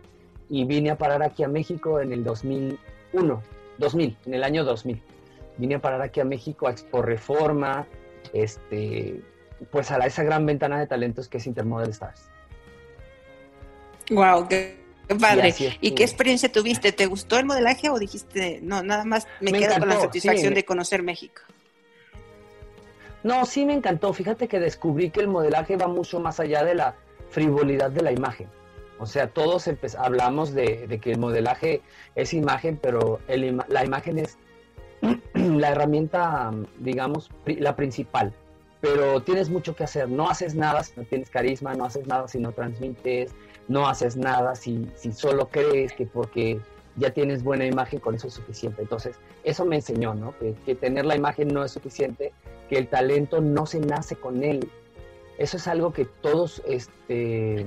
y 0.49 0.65
vine 0.65 0.89
a 0.89 0.97
parar 0.97 1.21
aquí 1.21 1.43
a 1.43 1.47
México 1.47 1.99
en 1.99 2.11
el 2.11 2.23
2001, 2.23 3.41
2000, 3.77 4.17
en 4.25 4.33
el 4.33 4.43
año 4.43 4.63
2000. 4.65 5.01
Vine 5.57 5.75
a 5.75 5.79
parar 5.79 6.01
aquí 6.01 6.19
a 6.19 6.25
México 6.25 6.67
a 6.67 6.71
Expo 6.71 7.01
Reforma, 7.01 7.87
este, 8.33 9.21
pues 9.71 9.91
a 9.91 9.97
esa 9.97 10.23
gran 10.23 10.45
ventana 10.45 10.79
de 10.79 10.87
talentos 10.87 11.27
que 11.27 11.37
es 11.37 11.47
Intermodel 11.47 11.89
Stars. 11.89 12.29
Wow, 14.09 14.47
qué, 14.47 14.77
padre. 15.19 15.53
¿Y, 15.81 15.91
qué 15.91 16.03
experiencia 16.03 16.51
tuviste? 16.51 16.91
¿Te 16.91 17.05
gustó 17.05 17.37
el 17.37 17.45
modelaje 17.45 17.89
o 17.89 17.99
dijiste, 17.99 18.59
no, 18.61 18.81
nada 18.81 19.05
más 19.05 19.27
me, 19.39 19.51
quedo 19.51 19.77
con 19.79 19.89
la 19.89 19.99
satisfacción 19.99 20.53
de 20.53 20.65
conocer 20.65 21.03
México? 21.03 21.41
No, 23.23 23.45
sí 23.45 23.65
me 23.65 23.73
encantó. 23.73 24.13
Fíjate 24.13 24.47
que 24.47 24.59
descubrí 24.59 25.11
que 25.11 25.19
el 25.19 25.27
modelaje 25.27 25.75
va 25.75 25.87
mucho 25.87 26.19
más 26.19 26.39
allá 26.39 26.63
de 26.63 26.75
la 26.75 26.95
frivolidad 27.29 27.91
de 27.91 28.01
la 28.01 28.11
imagen. 28.11 28.47
O 28.97 29.05
sea, 29.05 29.27
todos 29.27 29.69
hablamos 29.97 30.53
de, 30.53 30.99
que 31.01 31.11
el 31.11 31.19
modelaje 31.19 31.81
es 32.15 32.33
imagen, 32.33 32.77
pero 32.81 33.19
la 33.27 33.85
imagen 33.85 34.19
es 34.19 34.37
la 35.33 35.69
herramienta, 35.69 36.51
digamos, 36.79 37.29
la 37.45 37.75
principal 37.75 38.33
pero 38.81 39.21
tienes 39.21 39.49
mucho 39.49 39.75
que 39.75 39.83
hacer. 39.83 40.09
No 40.09 40.29
haces 40.29 40.55
nada 40.55 40.83
si 40.83 40.93
no 40.95 41.03
tienes 41.03 41.29
carisma, 41.29 41.73
no 41.73 41.85
haces 41.85 42.07
nada 42.07 42.27
si 42.27 42.39
no 42.39 42.51
transmites, 42.51 43.31
no 43.67 43.87
haces 43.87 44.15
nada 44.15 44.55
si, 44.55 44.89
si 44.95 45.11
solo 45.11 45.49
crees 45.49 45.93
que 45.93 46.05
porque 46.05 46.59
ya 46.95 47.11
tienes 47.11 47.43
buena 47.43 47.65
imagen, 47.65 47.99
con 47.99 48.15
eso 48.15 48.27
es 48.27 48.33
suficiente. 48.33 48.81
Entonces, 48.81 49.17
eso 49.43 49.65
me 49.65 49.77
enseñó, 49.77 50.13
¿no? 50.13 50.33
Que, 50.37 50.75
tener 50.75 51.05
la 51.05 51.15
imagen 51.15 51.49
no 51.49 51.63
es 51.63 51.71
suficiente, 51.71 52.33
que 52.69 52.77
el 52.77 52.87
talento 52.87 53.41
no 53.41 53.65
se 53.65 53.79
nace 53.79 54.15
con 54.15 54.43
él. 54.43 54.69
Eso 55.37 55.57
es 55.57 55.67
algo 55.67 55.93
que 55.93 56.05
todos 56.05 56.61
este, 56.67 57.65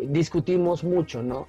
discutimos 0.00 0.84
mucho, 0.84 1.22
¿no? 1.22 1.46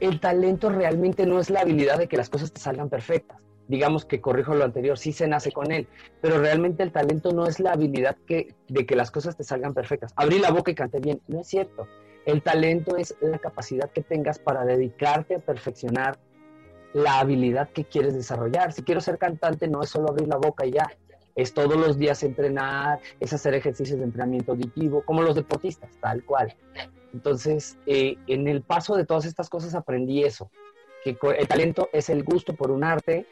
El 0.00 0.20
talento 0.20 0.68
realmente 0.70 1.26
no 1.26 1.38
es 1.38 1.50
la 1.50 1.60
habilidad 1.60 1.98
de 1.98 2.08
que 2.08 2.16
las 2.16 2.28
cosas 2.28 2.52
te 2.52 2.60
salgan 2.60 2.88
perfectas 2.88 3.41
digamos 3.72 4.04
que 4.04 4.20
corrijo 4.20 4.54
lo 4.54 4.64
anterior, 4.64 4.98
sí 4.98 5.14
se 5.14 5.26
nace 5.26 5.50
con 5.50 5.72
él, 5.72 5.88
pero 6.20 6.38
realmente 6.38 6.82
el 6.82 6.92
talento 6.92 7.32
no 7.32 7.46
es 7.46 7.58
la 7.58 7.72
habilidad 7.72 8.18
que, 8.26 8.54
de 8.68 8.84
que 8.84 8.94
las 8.94 9.10
cosas 9.10 9.34
te 9.34 9.44
salgan 9.44 9.72
perfectas. 9.72 10.12
Abrí 10.14 10.38
la 10.38 10.50
boca 10.50 10.70
y 10.70 10.74
canté 10.74 11.00
bien, 11.00 11.22
no 11.26 11.40
es 11.40 11.46
cierto. 11.48 11.88
El 12.26 12.42
talento 12.42 12.98
es 12.98 13.16
la 13.22 13.38
capacidad 13.38 13.90
que 13.90 14.02
tengas 14.02 14.38
para 14.38 14.66
dedicarte 14.66 15.36
a 15.36 15.38
perfeccionar 15.38 16.18
la 16.92 17.18
habilidad 17.18 17.70
que 17.70 17.84
quieres 17.84 18.12
desarrollar. 18.12 18.74
Si 18.74 18.82
quiero 18.82 19.00
ser 19.00 19.16
cantante, 19.16 19.66
no 19.68 19.82
es 19.82 19.88
solo 19.88 20.10
abrir 20.10 20.28
la 20.28 20.36
boca 20.36 20.66
y 20.66 20.72
ya. 20.72 20.86
Es 21.34 21.54
todos 21.54 21.74
los 21.74 21.96
días 21.96 22.22
entrenar, 22.22 23.00
es 23.20 23.32
hacer 23.32 23.54
ejercicios 23.54 23.98
de 23.98 24.04
entrenamiento 24.04 24.52
auditivo, 24.52 25.02
como 25.02 25.22
los 25.22 25.34
deportistas, 25.34 25.96
tal 25.98 26.22
cual. 26.24 26.54
Entonces, 27.14 27.78
eh, 27.86 28.18
en 28.26 28.48
el 28.48 28.60
paso 28.60 28.96
de 28.96 29.06
todas 29.06 29.24
estas 29.24 29.48
cosas 29.48 29.74
aprendí 29.74 30.24
eso, 30.24 30.50
que 31.02 31.16
el 31.38 31.48
talento 31.48 31.88
es 31.92 32.08
el 32.10 32.22
gusto 32.22 32.54
por 32.54 32.70
un 32.70 32.84
arte, 32.84 33.26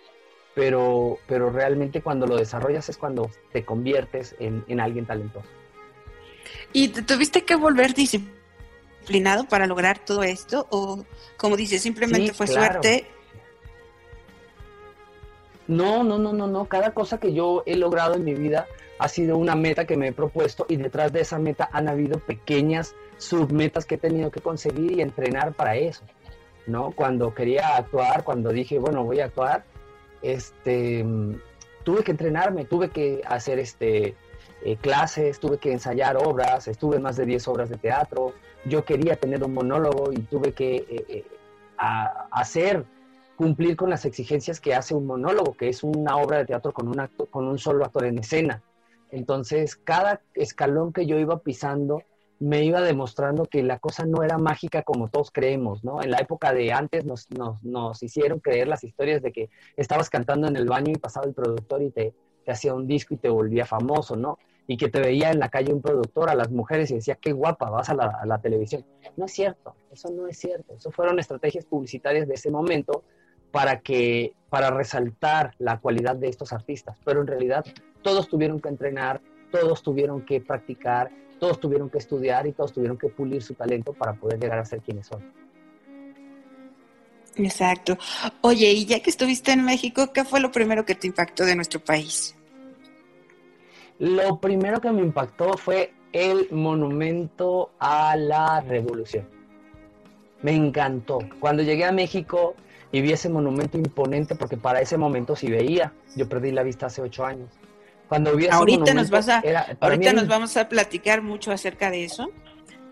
pero, 0.54 1.19
pero 1.26 1.50
realmente 1.50 2.02
cuando 2.02 2.26
lo 2.26 2.37
desarrollas 2.37 2.88
es 2.88 2.97
cuando 2.97 3.30
te 3.52 3.64
conviertes 3.64 4.35
en, 4.38 4.64
en 4.69 4.80
alguien 4.80 5.07
talentoso. 5.07 5.49
¿Y 6.73 6.88
te 6.88 7.02
tuviste 7.02 7.45
que 7.45 7.57
volver 7.57 7.95
disciplinado 7.95 9.45
para 9.49 9.66
lograr 9.66 9.99
todo 9.99 10.23
esto? 10.23 10.66
¿O, 10.71 11.04
como 11.37 11.57
dices, 11.57 11.83
simplemente 11.83 12.33
fue 12.33 12.47
suerte 12.47 13.07
no, 15.71 16.02
no, 16.02 16.19
no, 16.19 16.33
no, 16.33 16.49
no. 16.49 16.64
Cada 16.64 16.92
cosa 16.92 17.19
que 17.19 17.33
yo 17.33 17.62
he 17.64 17.76
logrado 17.76 18.14
en 18.14 18.25
mi 18.25 18.35
vida 18.35 18.66
ha 18.99 19.07
sido 19.07 19.38
una 19.38 19.54
meta 19.54 19.87
que 19.87 19.97
me 19.97 20.09
he 20.09 20.12
propuesto 20.12 20.66
y 20.69 20.75
detrás 20.75 21.12
de 21.12 21.21
esa 21.21 21.38
meta 21.38 21.71
han 21.73 21.88
habido 21.88 22.19
pequeñas 22.19 22.97
submetas 23.19 23.87
que 23.87 23.95
he 23.95 23.99
tenido 23.99 24.33
que 24.33 24.40
conseguir 24.40 24.99
y 24.99 25.00
entrenar 25.00 25.52
para 25.52 25.76
eso. 25.76 26.02
¿No? 26.66 26.90
Cuando 26.90 27.33
quería 27.35 27.76
actuar, 27.76 28.25
cuando 28.25 28.50
dije, 28.50 28.80
bueno, 28.80 29.04
voy 29.04 29.21
a 29.21 29.26
actuar, 29.26 29.64
este, 30.23 31.05
tuve 31.85 32.03
que 32.03 32.11
entrenarme, 32.11 32.65
tuve 32.65 32.91
que 32.91 33.23
hacer 33.27 33.59
este, 33.59 34.17
eh, 34.62 34.77
clases, 34.77 35.41
tuve 35.41 35.59
que 35.59 35.73
ensayar 35.73 36.17
obras, 36.17 36.69
estuve 36.69 36.99
más 36.99 37.17
de 37.17 37.27
10 37.27 37.49
obras 37.49 37.71
de 37.71 37.77
teatro, 37.77 38.35
yo 38.65 38.85
quería 38.85 39.17
tener 39.17 39.43
un 39.43 39.55
monólogo 39.55 40.12
y 40.12 40.19
tuve 40.19 40.53
que 40.53 40.77
eh, 40.77 41.05
eh, 41.09 41.25
hacer 42.31 42.85
cumplir 43.37 43.75
con 43.75 43.89
las 43.89 44.05
exigencias 44.05 44.61
que 44.61 44.75
hace 44.75 44.95
un 44.95 45.07
monólogo, 45.07 45.55
que 45.55 45.71
es 45.71 45.83
una 45.83 46.17
obra 46.17 46.39
de 46.39 46.45
teatro 46.45 46.73
con 46.73 46.89
un, 46.89 47.00
acto, 47.00 47.25
con 47.27 47.49
un 47.49 47.59
solo 47.59 47.87
actor 47.87 48.05
en 48.05 48.19
escena. 48.19 48.62
Entonces, 49.11 49.77
cada 49.77 50.21
escalón 50.35 50.93
que 50.93 51.07
yo 51.07 51.19
iba 51.19 51.39
pisando 51.39 52.03
me 52.40 52.64
iba 52.64 52.80
demostrando 52.80 53.44
que 53.44 53.62
la 53.62 53.78
cosa 53.78 54.06
no 54.06 54.23
era 54.23 54.38
mágica 54.38 54.82
como 54.82 55.09
todos 55.09 55.30
creemos, 55.30 55.85
¿no? 55.85 56.02
En 56.02 56.11
la 56.11 56.18
época 56.18 56.54
de 56.54 56.73
antes 56.73 57.04
nos, 57.04 57.28
nos, 57.62 58.02
hicieron 58.02 58.40
creer 58.40 58.66
las 58.66 58.82
historias 58.82 59.20
de 59.23 59.30
que 59.30 59.50
estabas 59.76 60.09
cantando 60.09 60.49
en 60.49 60.56
el 60.56 60.66
baño 60.66 60.90
y 60.90 60.99
pasaba 60.99 61.26
el 61.26 61.35
productor 61.35 61.82
y 61.82 61.90
te, 61.90 62.14
te 62.44 62.50
hacía 62.50 62.75
un 62.75 62.87
disco 62.87 63.12
y 63.12 63.18
te 63.18 63.28
volvía 63.28 63.66
famoso, 63.66 64.16
¿no? 64.16 64.38
Y 64.66 64.78
que 64.78 64.88
te 64.88 65.00
veía 65.00 65.30
en 65.30 65.38
la 65.38 65.50
calle 65.50 65.75
un 65.75 65.82
productor 65.82 66.30
a 66.30 66.35
las 66.35 66.50
mujeres 66.50 66.90
y 66.90 66.94
decía, 66.94 67.16
qué 67.16 67.32
guapa, 67.32 67.68
vas 67.68 67.90
a 67.90 67.94
la, 67.94 68.06
a 68.06 68.25
la 68.25 68.38
televisión. 68.38 68.87
No 69.18 69.26
es 69.26 69.32
cierto, 69.32 69.75
eso 69.92 70.11
no 70.11 70.26
es 70.26 70.38
cierto. 70.38 70.75
Eso 70.75 70.90
fueron 70.90 71.18
estrategias 71.18 71.66
publicitarias 71.66 72.26
de 72.26 72.35
ese 72.35 72.50
momento 72.50 73.04
para 73.50 73.80
que 73.80 74.32
para 74.49 74.70
resaltar 74.70 75.54
la 75.59 75.78
cualidad 75.78 76.16
de 76.16 76.28
estos 76.28 76.54
artistas, 76.54 76.97
pero 77.04 77.20
en 77.20 77.26
realidad 77.26 77.64
todos 78.02 78.28
tuvieron 78.28 78.61
que 78.61 78.68
entrenar, 78.68 79.20
todos 79.50 79.82
tuvieron 79.82 80.25
que 80.25 80.40
practicar, 80.40 81.11
todos 81.40 81.59
tuvieron 81.59 81.90
que 81.90 81.99
estudiar 81.99 82.47
y 82.47 82.52
todos 82.52 82.73
tuvieron 82.73 82.97
que 82.97 83.09
pulir 83.09 83.42
su 83.42 83.54
talento 83.54 83.92
para 83.92 84.12
poder 84.12 84.38
llegar 84.38 84.59
a 84.59 84.64
ser 84.64 84.80
quienes 84.80 85.06
son. 85.06 85.20
Exacto. 87.37 87.97
Oye, 88.42 88.70
y 88.70 88.85
ya 88.87 89.00
que 89.00 89.11
estuviste 89.11 89.52
en 89.52 89.64
México, 89.64 90.12
¿qué 90.12 90.25
fue 90.25 90.40
lo 90.40 90.52
primero 90.52 90.85
que 90.85 90.94
te 90.94 91.06
impactó 91.06 91.44
de 91.44 91.56
nuestro 91.56 91.80
país? 91.80 92.37
Lo 93.99 94.38
primero 94.38 94.80
que 94.80 94.90
me 94.90 95.02
impactó 95.02 95.56
fue 95.56 95.92
el 96.12 96.49
monumento 96.50 97.70
a 97.78 98.14
la 98.16 98.61
revolución. 98.61 99.26
Me 100.42 100.54
encantó. 100.54 101.18
Cuando 101.38 101.62
llegué 101.62 101.85
a 101.85 101.92
México, 101.92 102.54
y 102.92 103.00
vi 103.00 103.12
ese 103.12 103.28
monumento 103.28 103.78
imponente 103.78 104.35
porque 104.35 104.56
para 104.56 104.80
ese 104.80 104.97
momento 104.97 105.37
sí 105.37 105.49
veía. 105.49 105.92
Yo 106.16 106.28
perdí 106.28 106.50
la 106.50 106.62
vista 106.62 106.87
hace 106.87 107.02
ocho 107.02 107.25
años. 107.25 107.49
Cuando 108.11 108.35
vi 108.35 108.49
ahorita 108.49 108.93
nos 108.93 109.09
vas 109.09 109.29
a, 109.29 109.40
ahorita 109.79 110.12
nos 110.12 110.26
vamos 110.26 110.57
a 110.57 110.69
platicar 110.69 111.23
mucho 111.23 111.52
acerca 111.52 111.93
de 111.93 112.02
eso, 112.02 112.33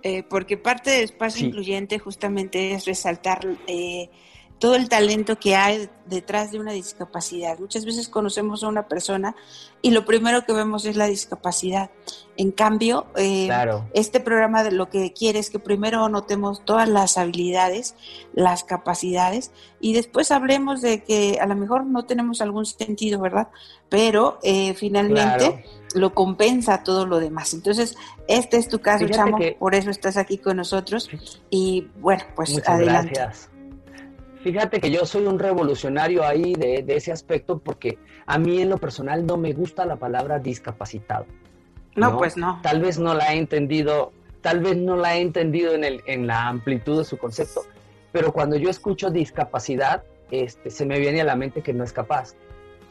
eh, 0.05 0.23
porque 0.23 0.57
parte 0.57 0.91
del 0.91 1.03
espacio 1.03 1.45
incluyente 1.45 1.99
justamente 1.99 2.73
es 2.73 2.85
resaltar 2.85 3.41
eh, 3.67 4.11
todo 4.59 4.75
el 4.75 4.89
talento 4.89 5.39
que 5.39 5.55
hay 5.55 5.89
detrás 6.07 6.51
de 6.51 6.59
una 6.59 6.73
discapacidad. 6.73 7.59
Muchas 7.59 7.85
veces 7.85 8.09
conocemos 8.09 8.65
a 8.65 8.69
una 8.69 8.89
persona 8.89 9.37
y 9.83 9.91
lo 9.91 10.05
primero 10.05 10.45
que 10.45 10.53
vemos 10.53 10.85
es 10.85 10.97
la 10.97 11.07
discapacidad. 11.07 11.91
En 12.37 12.51
cambio, 12.51 13.07
eh, 13.17 13.49
este 13.95 14.21
programa 14.21 14.65
de 14.65 14.73
lo 14.73 14.89
que 14.89 15.13
quiere 15.13 15.39
es 15.39 15.51
que 15.51 15.59
primero 15.59 16.09
notemos 16.09 16.65
todas 16.65 16.89
las 16.89 17.19
habilidades, 17.19 17.95
las 18.33 18.65
capacidades 18.65 19.53
y 19.81 19.93
después 19.93 20.31
hablemos 20.31 20.81
de 20.81 21.05
que 21.05 21.39
a 21.41 21.47
lo 21.47 21.55
mejor 21.55 21.85
no 21.85 22.05
tenemos 22.07 22.41
algún 22.41 22.67
sentido, 22.67 23.21
¿verdad? 23.21 23.49
Pero 23.89 24.39
eh, 24.43 24.75
finalmente 24.75 25.65
lo 25.95 26.15
compensa 26.15 26.83
todo 26.83 27.07
lo 27.07 27.21
demás. 27.21 27.55
Entonces, 27.55 27.97
este 28.27 28.57
es 28.57 28.69
tu 28.69 28.81
caso, 28.81 29.07
Chamo, 29.09 29.39
por 29.59 29.75
eso 29.75 29.91
estás 29.91 30.17
aquí 30.17 30.39
con 30.39 30.57
nosotros 30.57 31.11
y 31.51 31.89
bueno, 32.01 32.25
pues 32.35 32.61
adelante. 32.67 33.13
Gracias. 33.15 33.51
Fíjate 34.43 34.81
que 34.81 34.91
yo 34.91 35.05
soy 35.05 35.27
un 35.27 35.39
revolucionario 35.39 36.25
ahí 36.25 36.55
de, 36.55 36.85
ese 36.89 37.13
aspecto 37.13 37.59
porque 37.59 37.99
a 38.27 38.39
mí 38.39 38.61
en 38.61 38.69
lo 38.71 38.79
personal 38.79 39.27
no 39.27 39.37
me 39.37 39.53
gusta 39.53 39.85
la 39.85 39.97
palabra 39.97 40.39
discapacitado. 40.39 41.27
No, 41.97 42.17
pues 42.17 42.37
no. 42.37 42.61
Tal 42.63 42.81
vez 42.81 42.99
no 42.99 43.15
la 43.15 43.35
he 43.35 43.39
entendido, 43.39 44.13
tal 44.41 44.61
vez 44.61 44.77
no 44.77 44.97
la 44.97 45.17
he 45.17 45.21
entendido 45.21 45.75
en, 45.75 45.83
el, 45.85 46.03
en 46.07 46.27
la 46.27 46.47
amplitud 46.47 46.99
de 46.99 47.05
su 47.05 47.19
concepto, 47.19 47.63
pero 48.13 48.33
cuando 48.33 48.57
yo 48.57 48.71
escucho 48.71 49.11
discapacidad, 49.11 50.05
este, 50.31 50.71
se 50.71 50.87
me 50.87 50.99
viene 51.01 51.21
a 51.21 51.25
la 51.25 51.35
mente 51.35 51.63
que 51.63 51.73
no 51.73 51.83
es 51.83 51.93
capaz. 51.93 52.35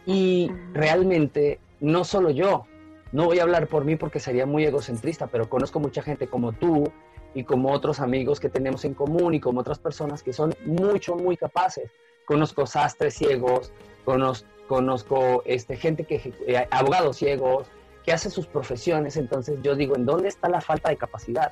Y 0.06 0.52
realmente, 0.74 1.60
no 1.80 2.04
solo 2.04 2.30
yo, 2.30 2.66
no 3.12 3.26
voy 3.26 3.40
a 3.40 3.44
hablar 3.44 3.68
por 3.68 3.86
mí 3.86 3.96
porque 3.96 4.20
sería 4.20 4.46
muy 4.46 4.66
egocentrista, 4.66 5.28
pero 5.28 5.50
conozco 5.50 5.80
mucha 5.80 6.02
gente 6.02 6.28
como 6.28 6.52
tú, 6.52 6.92
y 7.34 7.44
como 7.44 7.72
otros 7.72 8.00
amigos 8.00 8.40
que 8.40 8.50
tenemos 8.50 8.86
en 8.86 8.94
común 8.94 9.34
y 9.34 9.40
como 9.40 9.62
otras 9.62 9.80
personas 9.80 10.24
que 10.24 10.34
son 10.34 10.56
mucho, 10.66 11.16
muy 11.16 11.38
capaces. 11.38 11.92
Conozco 12.26 12.66
sastres 12.66 13.16
ciegos, 13.16 13.72
conozco, 14.06 14.48
conozco 14.68 15.44
este, 15.46 15.78
gente 15.78 16.04
que, 16.04 16.34
eh, 16.46 16.68
abogados 16.72 17.18
ciegos, 17.18 17.68
que 18.04 18.12
hacen 18.12 18.32
sus 18.32 18.48
profesiones. 18.48 19.18
Entonces 19.18 19.60
yo 19.64 19.76
digo, 19.76 19.96
¿en 19.96 20.06
dónde 20.06 20.28
está 20.28 20.50
la 20.50 20.62
falta 20.62 20.90
de 20.90 20.98
capacidad? 20.98 21.52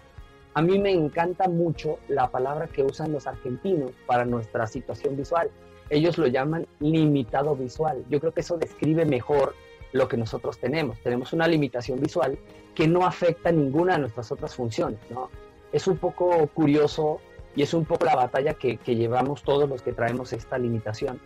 A 0.53 0.61
mí 0.61 0.79
me 0.79 0.91
encanta 0.91 1.49
mucho 1.49 1.99
la 2.07 2.29
palabra 2.29 2.67
que 2.67 2.83
usan 2.83 3.11
los 3.11 3.27
argentinos 3.27 3.91
para 4.05 4.25
nuestra 4.25 4.67
situación 4.67 5.17
visual. 5.17 5.49
Ellos 5.89 6.17
lo 6.17 6.27
llaman 6.27 6.65
limitado 6.79 7.55
visual. 7.55 8.05
Yo 8.09 8.19
creo 8.19 8.33
que 8.33 8.39
eso 8.41 8.57
describe 8.57 9.05
mejor 9.05 9.53
lo 9.91 10.07
que 10.07 10.17
nosotros 10.17 10.57
tenemos. 10.57 10.97
Tenemos 10.99 11.33
una 11.33 11.47
limitación 11.47 11.99
visual 11.99 12.37
que 12.73 12.87
no 12.87 13.05
afecta 13.05 13.51
ninguna 13.51 13.93
de 13.93 13.99
nuestras 13.99 14.31
otras 14.31 14.55
funciones, 14.55 14.99
¿no? 15.09 15.29
Es 15.75 15.87
un 15.87 15.97
poco 15.97 16.47
curioso 16.53 17.19
y 17.53 17.61
es 17.61 17.73
un 17.73 17.83
poco 17.83 18.05
la 18.05 18.15
batalla 18.15 18.53
que, 18.53 18.79
llevamos 18.85 19.43
todos 19.43 19.67
los 19.67 19.81
que 19.81 19.91
traemos 19.91 20.31
esta 20.31 20.57
limitación. 20.57 21.19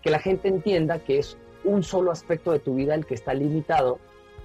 Que 0.00 0.10
la 0.10 0.20
gente 0.20 0.46
entienda 0.46 1.00
que 1.00 1.18
es 1.18 1.36
un 1.64 1.82
solo 1.82 2.12
aspecto 2.12 2.52
de 2.52 2.60
tu 2.60 2.76
vida 2.76 2.94
el 2.94 3.04
que 3.04 3.14
está 3.14 3.34
limitado 3.34 3.98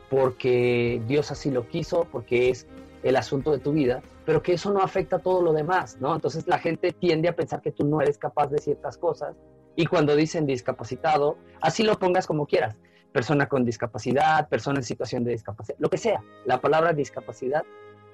porque 0.10 1.00
Dios 1.08 1.30
así 1.30 1.51
lo 1.51 1.68
quiso, 1.68 2.08
porque 2.12 2.50
es 2.50 2.65
el 3.03 3.15
asunto 3.15 3.51
de 3.51 3.60
tu 3.60 3.72
vida, 3.72 4.01
pero 4.25 4.41
que 4.41 4.53
eso 4.53 4.74
no 4.74 4.82
afecta 4.82 5.18
a 5.18 5.20
todo 5.20 5.44
lo 5.44 5.53
demás, 5.53 5.98
¿no? 6.01 6.15
Entonces 6.15 6.48
la 6.48 6.58
gente 6.58 6.91
tiende 6.91 7.30
a 7.30 7.36
pensar 7.36 7.62
que 7.62 7.72
tú 7.72 7.86
no 7.86 8.01
eres 8.01 8.18
capaz 8.18 8.48
de 8.48 8.58
ciertas 8.58 8.98
cosas 8.98 9.36
y 9.75 9.86
cuando 9.86 10.15
dicen 10.15 10.48
discapacitado, 10.48 11.38
así 11.62 11.84
lo 11.84 12.00
pongas 12.00 12.25
como 12.25 12.48
quieras, 12.48 12.77
persona 13.12 13.48
con 13.48 13.63
discapacidad, 13.63 14.50
persona 14.50 14.80
en 14.80 14.84
situación 14.86 15.24
de 15.24 15.32
discapacidad, 15.34 15.77
lo 15.77 15.89
que 15.91 16.00
sea, 16.00 16.24
la 16.46 16.60
palabra 16.60 16.94
discapacidad 16.94 17.63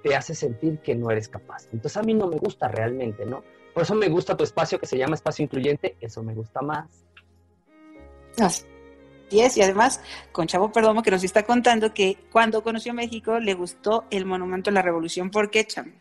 te 0.03 0.15
hace 0.15 0.35
sentir 0.35 0.79
que 0.79 0.95
no 0.95 1.11
eres 1.11 1.27
capaz. 1.27 1.65
Entonces 1.65 1.97
a 1.97 2.03
mí 2.03 2.13
no 2.13 2.27
me 2.27 2.37
gusta 2.37 2.67
realmente, 2.67 3.25
¿no? 3.25 3.43
Por 3.73 3.83
eso 3.83 3.95
me 3.95 4.09
gusta 4.09 4.35
tu 4.35 4.43
espacio 4.43 4.79
que 4.79 4.87
se 4.87 4.97
llama 4.97 5.15
espacio 5.15 5.43
incluyente, 5.43 5.95
eso 6.01 6.23
me 6.23 6.33
gusta 6.33 6.61
más. 6.61 6.87
Así 8.39 8.65
es, 9.31 9.57
y 9.57 9.61
además 9.61 10.01
con 10.31 10.47
Chavo 10.47 10.71
Perdomo 10.71 11.03
que 11.03 11.11
nos 11.11 11.23
está 11.23 11.43
contando 11.43 11.93
que 11.93 12.17
cuando 12.31 12.63
conoció 12.63 12.93
México 12.93 13.39
le 13.39 13.53
gustó 13.53 14.05
el 14.09 14.25
Monumento 14.25 14.69
a 14.69 14.73
la 14.73 14.81
Revolución. 14.81 15.29
¿Por 15.29 15.49
qué, 15.49 15.65
Chamo? 15.65 15.91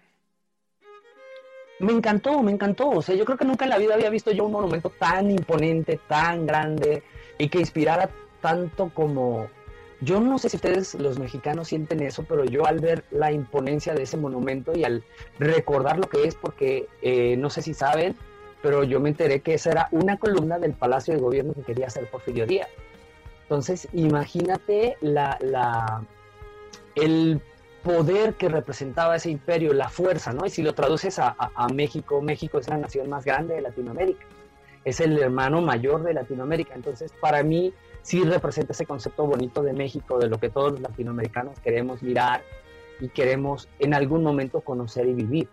Me 1.79 1.93
encantó, 1.93 2.43
me 2.43 2.53
encantó. 2.53 2.88
O 2.88 3.03
sea, 3.03 3.15
yo 3.15 3.25
creo 3.25 3.37
que 3.37 3.45
nunca 3.45 3.65
en 3.65 3.71
la 3.71 3.79
vida 3.79 3.95
había 3.95 4.11
visto 4.11 4.31
yo 4.31 4.45
un 4.45 4.53
monumento 4.53 4.91
tan 4.91 5.31
imponente, 5.31 6.00
tan 6.09 6.47
grande 6.47 7.03
y 7.38 7.49
que 7.49 7.59
inspirara 7.59 8.09
tanto 8.41 8.91
como, 8.95 9.49
yo 10.00 10.21
no 10.21 10.38
sé 10.38 10.50
si 10.50 10.57
ustedes 10.57 10.95
los 10.95 11.19
mexicanos 11.19 11.69
sienten 11.69 12.03
eso, 12.03 12.25
pero 12.25 12.45
yo 12.45 12.67
al 12.67 12.81
ver 12.81 13.05
la 13.11 13.33
imponencia 13.33 13.95
de 13.95 14.03
ese 14.03 14.17
monumento 14.17 14.76
y 14.76 14.85
al 14.85 15.05
recordar 15.38 15.99
lo 15.99 16.09
que 16.09 16.25
es, 16.25 16.35
porque 16.35 16.87
eh, 17.03 17.37
no 17.37 17.49
sé 17.49 17.62
si 17.62 17.73
saben, 17.73 18.15
pero 18.62 18.85
yo 18.85 19.00
me 19.00 19.09
enteré 19.09 19.41
que 19.41 19.55
esa 19.55 19.71
era 19.71 19.88
una 19.93 20.19
columna 20.19 20.59
del 20.59 20.73
Palacio 20.73 21.15
de 21.15 21.21
Gobierno 21.21 21.55
que 21.55 21.62
quería 21.62 21.87
hacer 21.87 22.11
Porfirio 22.11 22.47
Díaz. 22.47 22.69
Entonces, 23.43 23.88
imagínate 23.93 24.97
la, 25.00 25.38
la, 25.41 26.05
el 26.95 27.41
poder 27.83 28.35
que 28.35 28.49
representaba 28.49 29.17
ese 29.17 29.31
imperio, 29.31 29.73
la 29.73 29.88
fuerza, 29.88 30.33
¿no? 30.33 30.45
Y 30.45 30.50
si 30.50 30.62
lo 30.62 30.75
traduces 30.75 31.19
a, 31.21 31.37
a 31.38 31.69
México, 31.69 32.21
México 32.21 32.59
es 32.59 32.69
la 32.69 32.76
nación 32.76 33.09
más 33.09 33.25
grande 33.25 33.55
de 33.55 33.61
Latinoamérica. 33.62 34.26
Es 34.87 35.00
el 35.00 35.19
hermano 35.19 35.61
mayor 35.61 36.05
de 36.05 36.14
Latinoamérica. 36.14 36.75
Entonces, 36.76 37.12
para 37.21 37.43
mí 37.43 37.75
sí 38.02 38.23
representa 38.23 38.73
ese 38.73 38.87
concepto 38.87 39.26
bonito 39.26 39.64
de 39.64 39.73
México, 39.73 40.16
de 40.16 40.28
lo 40.28 40.38
que 40.38 40.49
todos 40.49 40.73
los 40.73 40.81
latinoamericanos 40.81 41.59
queremos 41.59 42.05
mirar 42.05 42.45
y 43.00 43.09
queremos 43.09 43.69
en 43.81 43.95
algún 43.95 44.23
momento 44.23 44.61
conocer 44.61 45.09
y 45.09 45.12
vivir. 45.12 45.49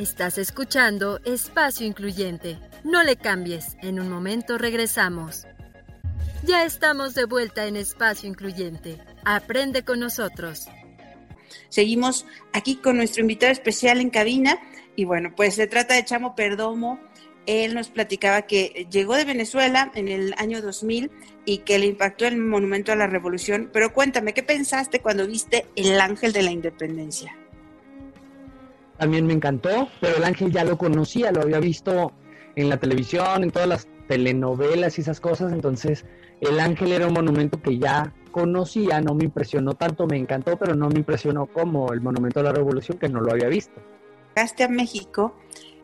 Estás 0.00 0.38
escuchando 0.38 1.20
Espacio 1.24 1.86
Incluyente. 1.86 2.58
No 2.82 3.04
le 3.04 3.14
cambies, 3.14 3.76
en 3.80 4.00
un 4.00 4.10
momento 4.10 4.58
regresamos. 4.58 5.46
Ya 6.42 6.64
estamos 6.64 7.14
de 7.14 7.26
vuelta 7.26 7.64
en 7.66 7.76
Espacio 7.76 8.28
Incluyente. 8.28 8.98
Aprende 9.24 9.84
con 9.84 10.00
nosotros. 10.00 10.66
Seguimos 11.68 12.26
aquí 12.52 12.74
con 12.74 12.96
nuestro 12.96 13.20
invitado 13.20 13.52
especial 13.52 14.00
en 14.00 14.10
cabina 14.10 14.58
y 14.96 15.04
bueno, 15.04 15.32
pues 15.36 15.54
se 15.54 15.68
trata 15.68 15.94
de 15.94 16.04
Chamo 16.04 16.34
Perdomo. 16.34 16.98
Él 17.46 17.74
nos 17.74 17.88
platicaba 17.88 18.42
que 18.42 18.86
llegó 18.90 19.16
de 19.16 19.24
Venezuela 19.24 19.92
en 19.94 20.08
el 20.08 20.34
año 20.38 20.62
2000 20.62 21.10
y 21.44 21.58
que 21.58 21.78
le 21.78 21.86
impactó 21.86 22.26
el 22.26 22.38
Monumento 22.38 22.92
a 22.92 22.96
la 22.96 23.06
Revolución. 23.06 23.70
Pero 23.72 23.92
cuéntame, 23.92 24.32
¿qué 24.32 24.42
pensaste 24.42 25.00
cuando 25.00 25.26
viste 25.26 25.66
el 25.76 26.00
Ángel 26.00 26.32
de 26.32 26.42
la 26.42 26.50
Independencia? 26.50 27.36
También 28.98 29.26
me 29.26 29.34
encantó, 29.34 29.88
pero 30.00 30.16
el 30.16 30.24
Ángel 30.24 30.52
ya 30.52 30.64
lo 30.64 30.78
conocía, 30.78 31.32
lo 31.32 31.42
había 31.42 31.58
visto 31.58 32.12
en 32.54 32.68
la 32.68 32.78
televisión, 32.78 33.42
en 33.42 33.50
todas 33.50 33.68
las 33.68 33.88
telenovelas 34.08 34.98
y 34.98 35.00
esas 35.00 35.20
cosas, 35.20 35.52
entonces 35.52 36.04
el 36.40 36.60
Ángel 36.60 36.92
era 36.92 37.06
un 37.06 37.14
monumento 37.14 37.60
que 37.60 37.78
ya 37.78 38.12
conocía, 38.30 39.00
no 39.00 39.14
me 39.14 39.24
impresionó 39.24 39.74
tanto, 39.74 40.06
me 40.06 40.16
encantó, 40.16 40.56
pero 40.56 40.74
no 40.74 40.88
me 40.88 40.98
impresionó 40.98 41.46
como 41.46 41.92
el 41.92 42.00
Monumento 42.00 42.40
a 42.40 42.42
la 42.42 42.52
Revolución, 42.52 42.98
que 42.98 43.08
no 43.08 43.20
lo 43.20 43.30
había 43.30 43.48
visto. 43.48 43.80
Llegaste 44.34 44.64
a 44.64 44.68
México, 44.68 45.36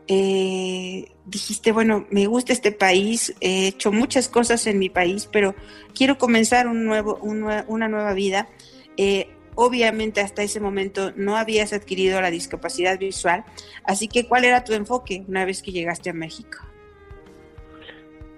eh, 0.07 1.13
dijiste, 1.31 1.71
bueno, 1.71 2.05
me 2.11 2.27
gusta 2.27 2.51
este 2.51 2.71
país, 2.73 3.33
he 3.39 3.67
hecho 3.67 3.91
muchas 3.91 4.27
cosas 4.27 4.67
en 4.67 4.77
mi 4.77 4.89
país, 4.89 5.29
pero 5.31 5.55
quiero 5.95 6.17
comenzar 6.17 6.67
un 6.67 6.85
nuevo, 6.85 7.17
una 7.21 7.87
nueva 7.87 8.13
vida. 8.13 8.49
Eh, 8.97 9.29
obviamente 9.55 10.21
hasta 10.21 10.43
ese 10.43 10.59
momento 10.59 11.13
no 11.15 11.37
habías 11.37 11.71
adquirido 11.73 12.19
la 12.21 12.31
discapacidad 12.31 12.99
visual, 12.99 13.45
así 13.85 14.07
que 14.07 14.27
¿cuál 14.27 14.43
era 14.43 14.63
tu 14.63 14.73
enfoque 14.73 15.23
una 15.27 15.45
vez 15.45 15.61
que 15.61 15.71
llegaste 15.71 16.09
a 16.09 16.13
México? 16.13 16.59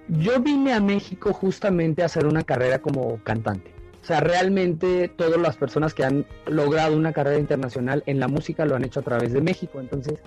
Yo 0.08 0.40
vine 0.40 0.74
a 0.74 0.80
México 0.80 1.34
justamente 1.34 2.04
a 2.04 2.06
hacer 2.06 2.28
una 2.28 2.44
carrera 2.44 2.80
como 2.80 3.18
cantante. 3.24 3.72
O 4.04 4.06
sea, 4.06 4.20
realmente 4.20 5.08
todas 5.08 5.40
las 5.40 5.56
personas 5.56 5.94
que 5.94 6.04
han 6.04 6.26
logrado 6.46 6.96
una 6.96 7.14
carrera 7.14 7.40
internacional 7.40 8.04
en 8.06 8.20
la 8.20 8.28
música 8.28 8.66
lo 8.66 8.76
han 8.76 8.84
hecho 8.84 9.00
a 9.00 9.04
través 9.04 9.32
de 9.32 9.42
México. 9.42 9.80
Entonces, 9.80 10.20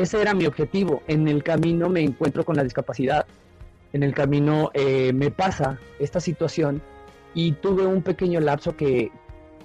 ese 0.00 0.20
era 0.20 0.34
mi 0.34 0.46
objetivo. 0.46 1.02
En 1.08 1.28
el 1.28 1.42
camino 1.42 1.88
me 1.88 2.00
encuentro 2.00 2.44
con 2.44 2.56
la 2.56 2.64
discapacidad. 2.64 3.26
En 3.92 4.02
el 4.02 4.14
camino 4.14 4.70
eh, 4.74 5.12
me 5.12 5.30
pasa 5.30 5.78
esta 5.98 6.20
situación 6.20 6.82
y 7.34 7.52
tuve 7.52 7.86
un 7.86 8.02
pequeño 8.02 8.40
lapso 8.40 8.76
que, 8.76 9.10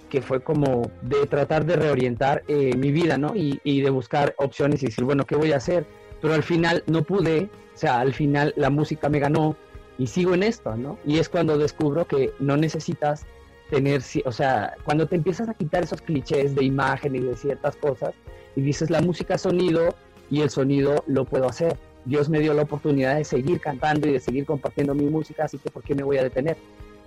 que 0.10 0.22
fue 0.22 0.42
como 0.42 0.92
de 1.02 1.26
tratar 1.28 1.66
de 1.66 1.76
reorientar 1.76 2.44
eh, 2.48 2.76
mi 2.76 2.92
vida, 2.92 3.18
¿no? 3.18 3.34
Y, 3.36 3.82
de 3.82 3.90
buscar 3.90 4.36
opciones 4.38 4.84
y 4.84 4.86
decir, 4.86 5.04
bueno, 5.04 5.26
¿qué 5.26 5.36
voy 5.36 5.52
a 5.52 5.58
hacer? 5.58 5.86
Pero 6.22 6.34
al 6.34 6.44
final 6.44 6.84
no 6.88 7.04
pude, 7.04 7.50
o 7.74 7.78
sea, 7.78 8.00
al 8.00 8.14
final 8.14 8.54
la 8.56 8.70
música 8.70 9.10
me 9.10 9.20
ganó 9.20 9.56
y 9.98 10.08
sigo 10.08 10.34
en 10.34 10.44
esto, 10.44 10.76
¿no? 10.76 10.98
Y 11.06 11.20
es 11.20 11.30
cuando 11.30 11.58
descubro 11.58 12.06
que 12.06 12.32
no 12.40 12.58
necesitas 12.58 13.26
tener, 13.70 14.02
o 14.26 14.32
sea, 14.32 14.76
cuando 14.84 15.08
te 15.08 15.16
empiezas 15.16 15.50
a 15.50 15.54
quitar 15.54 15.84
esos 15.84 16.02
clichés 16.02 16.54
de 16.54 16.64
imagen 16.64 17.16
y 17.16 17.20
de 17.20 17.36
ciertas 17.36 17.76
cosas 17.76 18.14
y 18.56 18.62
dices 18.62 18.90
la 18.90 19.02
música 19.02 19.38
sonido 19.38 19.96
y 20.30 20.42
el 20.42 20.50
sonido 20.50 21.04
lo 21.08 21.26
puedo 21.26 21.48
hacer. 21.48 21.78
Dios 22.06 22.30
me 22.30 22.40
dio 22.40 22.54
la 22.54 22.64
oportunidad 22.64 23.16
de 23.16 23.24
seguir 23.24 23.60
cantando 23.60 24.08
y 24.08 24.12
de 24.12 24.20
seguir 24.20 24.46
compartiendo 24.46 24.94
mi 24.94 25.06
música, 25.06 25.46
así 25.46 25.58
que 25.58 25.70
¿por 25.70 25.84
qué 25.84 25.96
me 25.96 26.04
voy 26.04 26.18
a 26.18 26.24
detener? 26.24 26.58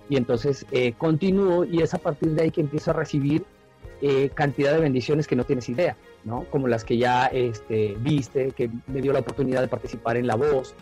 Y 0.09 0.17
entonces 0.17 0.65
eh, 0.71 0.93
continúo 0.97 1.65
y 1.65 1.81
es 1.81 1.93
a 1.93 1.97
partir 1.97 2.31
de 2.31 2.43
ahí 2.43 2.51
que 2.51 2.61
empiezo 2.61 2.91
a 2.91 2.93
recibir 2.93 3.43
eh, 4.01 4.29
cantidad 4.33 4.73
de 4.73 4.79
bendiciones 4.79 5.27
que 5.27 5.35
no 5.35 5.43
tienes 5.43 5.69
idea, 5.69 5.97
¿no? 6.23 6.45
Como 6.49 6.67
las 6.67 6.83
que 6.83 6.97
ya 6.97 7.25
este, 7.27 7.95
viste, 7.99 8.51
que 8.51 8.69
me 8.87 9.01
dio 9.01 9.11
la 9.11 9.19
oportunidad 9.19 9.61
de 9.61 9.67
participar 9.67 10.17
en 10.17 10.27
La 10.27 10.35
Voz, 10.35 10.75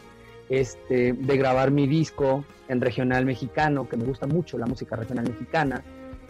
este, 0.50 1.14
de 1.14 1.38
grabar 1.38 1.72
mi 1.72 1.88
disco 1.88 2.46
en 2.68 2.82
regional 2.82 3.26
mexicano, 3.26 3.88
que 3.88 3.98
me 3.98 4.06
gusta 4.06 4.28
mucho 4.28 4.58
la 4.58 4.66
música 4.66 4.96
regional 4.96 5.26
mexicana. 5.28 5.84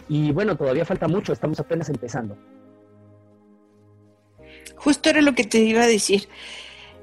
Y 0.08 0.32
bueno, 0.32 0.56
todavía 0.56 0.84
falta 0.84 1.08
mucho, 1.08 1.32
estamos 1.32 1.58
apenas 1.60 1.88
empezando. 1.88 2.36
Justo 4.74 5.10
era 5.10 5.20
lo 5.20 5.34
que 5.34 5.44
te 5.44 5.58
iba 5.58 5.82
a 5.82 5.86
decir. 5.86 6.28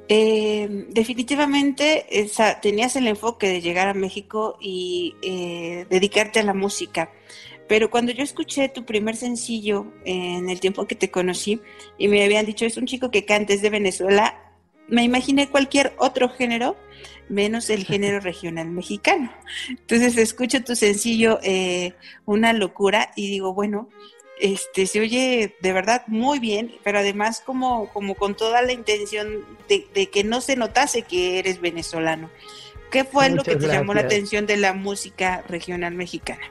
Eh, 0.10 0.86
definitivamente 0.90 2.06
tenías 2.62 2.96
el 2.98 3.08
enfoque 3.08 3.48
de 3.48 3.62
llegar 3.62 3.88
a 3.88 3.94
México 3.94 4.58
y 4.60 5.16
eh, 5.22 5.86
dedicarte 5.90 6.40
a 6.40 6.44
la 6.44 6.54
música. 6.54 7.10
Pero 7.68 7.90
cuando 7.90 8.12
yo 8.12 8.24
escuché 8.24 8.68
tu 8.70 8.86
primer 8.86 9.16
sencillo 9.16 9.88
en 10.04 10.50
el 10.50 10.60
tiempo 10.60 10.86
que 10.86 10.96
te 10.96 11.10
conocí 11.10 11.62
y 11.98 12.10
me 12.10 12.24
habían 12.24 12.46
dicho 12.46 12.66
es 12.66 12.78
un 12.78 12.86
chico 12.86 13.10
que 13.10 13.26
canta, 13.26 13.54
es 13.54 13.62
de 13.62 13.70
Venezuela, 13.70 14.38
me 14.90 15.04
imaginé 15.04 15.50
cualquier 15.50 15.94
otro 15.98 16.30
género 16.30 16.76
menos 17.30 17.70
el 17.70 17.86
género 17.86 18.20
regional 18.22 18.70
mexicano. 18.70 19.32
Entonces 19.70 20.18
escucho 20.18 20.64
tu 20.64 20.76
sencillo 20.76 21.40
eh, 21.44 21.94
Una 22.26 22.54
locura 22.54 23.12
y 23.16 23.30
digo, 23.30 23.54
bueno, 23.54 23.90
este 24.40 24.86
se 24.86 25.00
oye 25.00 25.56
de 25.60 25.74
verdad 25.74 26.04
muy 26.08 26.40
bien, 26.40 26.74
pero 26.84 27.00
además 27.00 27.42
como, 27.46 27.88
como 27.94 28.16
con 28.16 28.36
toda 28.36 28.62
la 28.62 28.74
intención 28.74 29.46
de, 29.68 30.10
que 30.10 30.24
no 30.24 30.42
se 30.42 30.56
notase 30.56 31.04
que 31.04 31.40
eres 31.40 31.62
venezolano. 31.62 32.30
¿Qué 32.92 33.04
fue 33.04 33.30
lo 33.30 33.44
que 33.44 33.56
te 33.56 33.68
llamó 33.68 33.94
la 33.94 34.02
atención 34.02 34.46
de 34.46 34.58
la 34.58 34.74
música 34.74 35.44
regional 35.48 35.96
mexicana? 35.96 36.44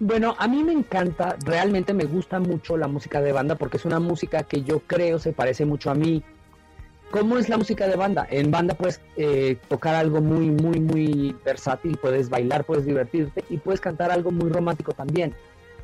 Bueno, 0.00 0.36
a 0.38 0.46
mí 0.46 0.62
me 0.62 0.72
encanta, 0.72 1.36
realmente 1.44 1.92
me 1.92 2.04
gusta 2.04 2.38
mucho 2.38 2.76
la 2.76 2.86
música 2.86 3.20
de 3.20 3.32
banda 3.32 3.56
porque 3.56 3.76
es 3.76 3.84
una 3.84 3.98
música 3.98 4.44
que 4.44 4.62
yo 4.62 4.80
creo 4.80 5.18
se 5.18 5.32
parece 5.32 5.64
mucho 5.66 5.90
a 5.90 5.94
mí, 5.94 6.22
¿Cómo 7.10 7.38
es 7.38 7.48
la 7.48 7.56
música 7.56 7.88
de 7.88 7.96
banda? 7.96 8.26
En 8.30 8.50
banda 8.50 8.74
puedes 8.74 9.00
eh, 9.16 9.56
tocar 9.68 9.94
algo 9.94 10.20
muy, 10.20 10.50
muy, 10.50 10.78
muy 10.78 11.34
versátil, 11.42 11.96
puedes 11.96 12.28
bailar, 12.28 12.64
puedes 12.64 12.84
divertirte 12.84 13.44
y 13.48 13.56
puedes 13.56 13.80
cantar 13.80 14.10
algo 14.10 14.30
muy 14.30 14.50
romántico 14.50 14.92
también. 14.92 15.34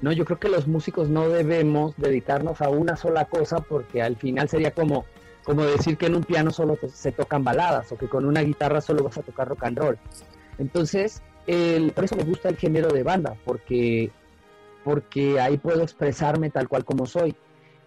¿No? 0.05 0.13
Yo 0.13 0.27
creo 0.27 0.39
que 0.39 0.51
los 0.51 0.69
músicos 0.69 1.09
no 1.09 1.31
debemos 1.31 1.95
dedicarnos 1.97 2.61
a 2.61 2.69
una 2.69 2.95
sola 2.95 3.25
cosa 3.25 3.61
porque 3.61 4.03
al 4.03 4.17
final 4.17 4.51
sería 4.51 4.71
como, 4.71 5.07
como 5.45 5.65
decir 5.65 5.97
que 5.97 6.07
en 6.07 6.15
un 6.15 6.23
piano 6.23 6.51
solo 6.51 6.79
se 6.93 7.11
tocan 7.11 7.43
baladas 7.43 7.91
o 7.91 7.97
que 7.97 8.07
con 8.07 8.27
una 8.27 8.43
guitarra 8.43 8.83
solo 8.83 9.03
vas 9.03 9.17
a 9.17 9.23
tocar 9.23 9.49
rock 9.49 9.65
and 9.65 9.79
roll. 9.79 9.99
Entonces, 10.59 11.23
el, 11.47 11.93
por 11.93 12.05
eso 12.05 12.17
me 12.17 12.25
gusta 12.25 12.51
el 12.51 12.59
género 12.59 12.89
de 12.93 13.03
banda, 13.03 13.35
porque, 13.47 14.11
porque 14.85 15.41
ahí 15.41 15.57
puedo 15.57 15.83
expresarme 15.83 16.51
tal 16.51 16.69
cual 16.69 16.85
como 16.85 17.07
soy. 17.07 17.35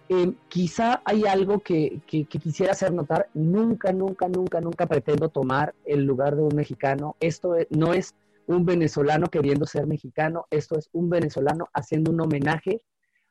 Eh, 0.08 0.32
quizá 0.48 1.02
hay 1.04 1.24
algo 1.24 1.60
que, 1.60 2.00
quisiera 2.06 2.72
hacer 2.72 2.92
notar. 2.92 3.28
Nunca, 3.32 3.92
nunca, 3.92 4.26
nunca, 4.26 4.60
nunca 4.60 4.86
pretendo 4.86 5.28
tomar 5.28 5.72
el 5.84 6.04
lugar 6.04 6.34
de 6.34 6.42
un 6.42 6.56
mexicano. 6.56 7.14
Esto 7.20 7.54
no 7.70 7.94
es 7.94 8.14
un 8.48 8.64
venezolano 8.64 9.28
queriendo 9.28 9.66
ser 9.66 9.86
mexicano, 9.86 10.46
esto 10.50 10.78
es 10.78 10.88
un 10.92 11.08
venezolano 11.10 11.68
haciendo 11.72 12.10
un 12.10 12.20
homenaje 12.20 12.80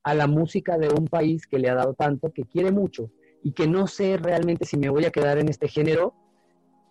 a 0.03 0.13
la 0.13 0.27
música 0.27 0.77
de 0.77 0.89
un 0.89 1.07
país 1.07 1.47
que 1.47 1.59
le 1.59 1.69
ha 1.69 1.75
dado 1.75 1.95
tanto, 1.95 2.31
que 2.31 2.45
quiere 2.45 2.71
mucho 2.71 3.09
y 3.43 3.51
que 3.51 3.67
no 3.67 3.87
sé 3.87 4.17
realmente 4.17 4.65
si 4.65 4.77
me 4.77 4.89
voy 4.89 5.05
a 5.05 5.11
quedar 5.11 5.39
en 5.39 5.49
este 5.49 5.67
género, 5.67 6.13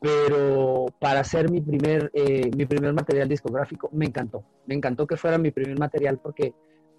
pero 0.01 0.87
para 0.99 1.21
hacer 1.21 1.51
mi 1.51 1.61
primer, 1.61 2.11
eh, 2.15 2.51
mi 2.57 2.67
primer 2.67 2.93
material 2.93 3.29
discográfico 3.29 3.89
me 3.93 4.07
encantó. 4.07 4.45
Me 4.67 4.75
encantó 4.75 5.07
que 5.07 5.17
fuera 5.17 5.39
mi 5.39 5.53
primer 5.53 5.79
material 5.79 6.19
porque 6.19 6.53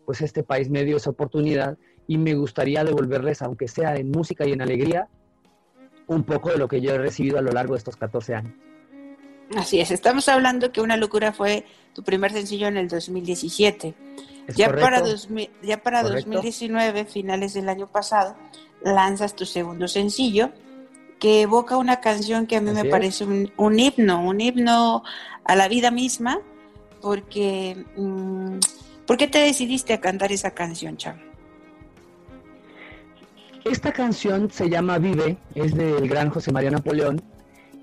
pues 0.05 0.21
este 0.21 0.43
país 0.43 0.69
me 0.69 0.85
dio 0.85 0.95
esa 0.95 1.09
oportunidad 1.09 1.77
y 2.07 2.17
me 2.17 2.35
gustaría 2.35 2.85
devolverles, 2.85 3.41
aunque 3.41 3.67
sea 3.67 3.97
en 3.97 4.09
música 4.09 4.47
y 4.47 4.53
en 4.53 4.61
alegría, 4.61 5.09
un 6.07 6.23
poco 6.23 6.51
de 6.51 6.57
lo 6.57 6.69
que 6.69 6.79
yo 6.79 6.95
he 6.95 6.97
recibido 6.97 7.37
a 7.37 7.41
lo 7.41 7.51
largo 7.51 7.73
de 7.73 7.79
estos 7.79 7.97
14 7.97 8.35
años. 8.35 8.53
Así 9.55 9.79
es, 9.79 9.91
estamos 9.91 10.27
hablando 10.27 10.71
que 10.71 10.81
Una 10.81 10.97
Locura 10.97 11.31
fue 11.31 11.65
tu 11.93 12.03
primer 12.03 12.31
sencillo 12.31 12.67
en 12.67 12.77
el 12.77 12.87
2017. 12.87 13.95
Ya 14.55 14.73
para, 14.73 15.03
ya 15.61 15.77
para 15.81 16.03
2019, 16.03 17.05
finales 17.05 17.53
del 17.53 17.69
año 17.69 17.87
pasado, 17.87 18.35
lanzas 18.81 19.35
tu 19.35 19.45
segundo 19.45 19.87
sencillo 19.87 20.51
que 21.19 21.41
evoca 21.41 21.77
una 21.77 21.99
canción 21.99 22.45
que 22.45 22.57
a 22.57 22.61
mí 22.61 22.71
me 22.71 22.85
parece 22.85 23.25
un, 23.25 23.79
himno, 23.79 24.21
un 24.21 24.39
himno 24.39 25.03
a 25.43 25.55
la 25.55 25.67
vida 25.67 25.89
misma, 25.89 26.39
porque 27.01 27.85
mm, 27.95 28.59
¿Por 29.07 29.15
qué 29.15 29.27
te 29.29 29.39
decidiste 29.39 29.93
a 29.93 30.01
cantar 30.01 30.33
esa 30.33 30.51
canción, 30.51 30.97
Cham? 30.97 31.15
Esta 33.63 33.93
canción 33.93 34.51
se 34.51 34.69
llama 34.69 34.97
Vive, 34.97 35.37
es 35.55 35.73
del 35.75 36.09
gran 36.09 36.29
José 36.29 36.51
María 36.51 36.71
Napoleón 36.71 37.21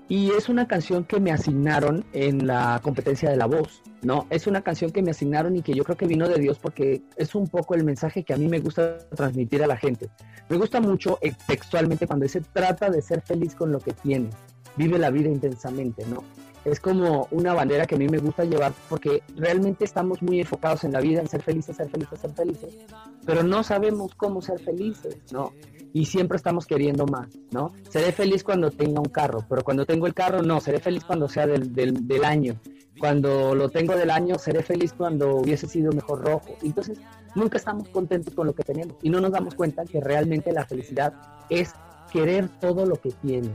y 0.07 0.31
es 0.31 0.49
una 0.49 0.67
canción 0.67 1.03
que 1.03 1.19
me 1.19 1.31
asignaron 1.31 2.05
en 2.13 2.45
la 2.45 2.79
competencia 2.83 3.29
de 3.29 3.37
la 3.37 3.47
voz, 3.47 3.81
¿no? 4.03 4.27
Es 4.29 4.45
una 4.45 4.61
canción 4.61 4.91
que 4.91 5.01
me 5.01 5.11
asignaron 5.11 5.55
y 5.55 5.61
que 5.61 5.73
yo 5.73 5.83
creo 5.83 5.97
que 5.97 6.05
vino 6.05 6.27
de 6.27 6.39
Dios 6.39 6.59
porque 6.59 7.01
es 7.15 7.33
un 7.33 7.47
poco 7.47 7.73
el 7.73 7.83
mensaje 7.83 8.23
que 8.23 8.33
a 8.33 8.37
mí 8.37 8.47
me 8.47 8.59
gusta 8.59 8.99
transmitir 9.09 9.63
a 9.63 9.67
la 9.67 9.77
gente. 9.77 10.09
Me 10.47 10.57
gusta 10.57 10.79
mucho 10.79 11.17
eh, 11.21 11.33
textualmente 11.47 12.05
cuando 12.05 12.27
se 12.27 12.41
trata 12.41 12.89
de 12.89 13.01
ser 13.01 13.21
feliz 13.21 13.55
con 13.55 13.71
lo 13.71 13.79
que 13.79 13.93
tienes, 13.93 14.35
vive 14.77 14.99
la 14.99 15.09
vida 15.09 15.29
intensamente, 15.29 16.05
¿no? 16.05 16.23
Es 16.65 16.79
como 16.79 17.27
una 17.29 17.53
bandera 17.53 17.85
que 17.85 17.95
a 17.95 17.97
mí 17.97 18.07
me 18.07 18.17
gusta 18.17 18.43
llevar 18.43 18.73
porque 18.89 19.21
realmente 19.35 19.85
estamos 19.85 20.21
muy 20.23 20.39
enfocados 20.39 20.83
en 20.83 20.93
la 20.93 20.99
vida, 20.99 21.21
en 21.21 21.27
ser 21.27 21.41
felices, 21.41 21.77
ser 21.77 21.89
felices, 21.89 22.19
ser 22.19 22.31
felices, 22.31 22.75
pero 23.23 23.43
no 23.43 23.63
sabemos 23.63 24.15
cómo 24.15 24.41
ser 24.41 24.59
felices, 24.59 25.17
¿no? 25.31 25.53
Y 25.95 26.03
siempre 26.03 26.35
estamos 26.35 26.65
queriendo 26.65 27.05
más, 27.05 27.29
¿no? 27.51 27.71
Seré 27.89 28.11
feliz 28.11 28.43
cuando 28.43 28.69
tenga 28.69 28.99
un 28.99 29.07
carro, 29.07 29.45
pero 29.47 29.63
cuando 29.63 29.85
tengo 29.85 30.07
el 30.07 30.13
carro, 30.13 30.41
no, 30.41 30.59
seré 30.59 30.81
feliz 30.81 31.05
cuando 31.05 31.29
sea 31.29 31.47
del, 31.47 31.73
del, 31.73 32.05
del 32.05 32.25
año. 32.25 32.59
Cuando 32.99 33.55
lo 33.55 33.69
tengo 33.69 33.95
del 33.95 34.09
año, 34.09 34.37
seré 34.37 34.61
feliz 34.61 34.91
cuando 34.91 35.37
hubiese 35.37 35.67
sido 35.67 35.93
mejor 35.93 36.25
rojo. 36.25 36.57
Entonces, 36.63 36.99
nunca 37.33 37.57
estamos 37.57 37.87
contentos 37.87 38.35
con 38.35 38.45
lo 38.45 38.53
que 38.53 38.63
tenemos 38.63 38.97
y 39.03 39.09
no 39.09 39.21
nos 39.21 39.31
damos 39.31 39.55
cuenta 39.55 39.85
que 39.85 40.01
realmente 40.01 40.51
la 40.51 40.65
felicidad 40.65 41.13
es 41.49 41.71
querer 42.11 42.49
todo 42.59 42.85
lo 42.85 42.97
que 42.97 43.11
tienes. 43.11 43.53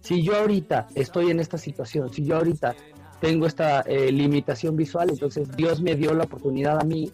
Si 0.00 0.22
yo 0.22 0.36
ahorita 0.36 0.86
estoy 0.94 1.30
en 1.30 1.38
esta 1.38 1.58
situación, 1.58 2.10
si 2.10 2.24
yo 2.24 2.36
ahorita 2.36 2.76
tengo 3.20 3.44
esta 3.44 3.82
eh, 3.82 4.10
limitación 4.10 4.74
visual, 4.74 5.10
entonces 5.10 5.54
Dios 5.54 5.82
me 5.82 5.96
dio 5.96 6.14
la 6.14 6.24
oportunidad 6.24 6.80
a 6.80 6.84
mí 6.84 7.12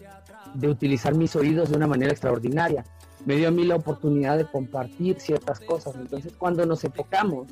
de 0.53 0.69
utilizar 0.69 1.13
mis 1.13 1.35
oídos 1.35 1.71
de 1.71 1.75
una 1.75 1.87
manera 1.87 2.13
extraordinaria. 2.13 2.85
Me 3.25 3.35
dio 3.35 3.47
a 3.47 3.51
mí 3.51 3.63
la 3.65 3.75
oportunidad 3.75 4.37
de 4.37 4.45
compartir 4.45 5.19
ciertas 5.19 5.59
cosas. 5.59 5.95
Entonces, 5.95 6.33
cuando 6.37 6.65
nos 6.65 6.83
enfocamos 6.83 7.47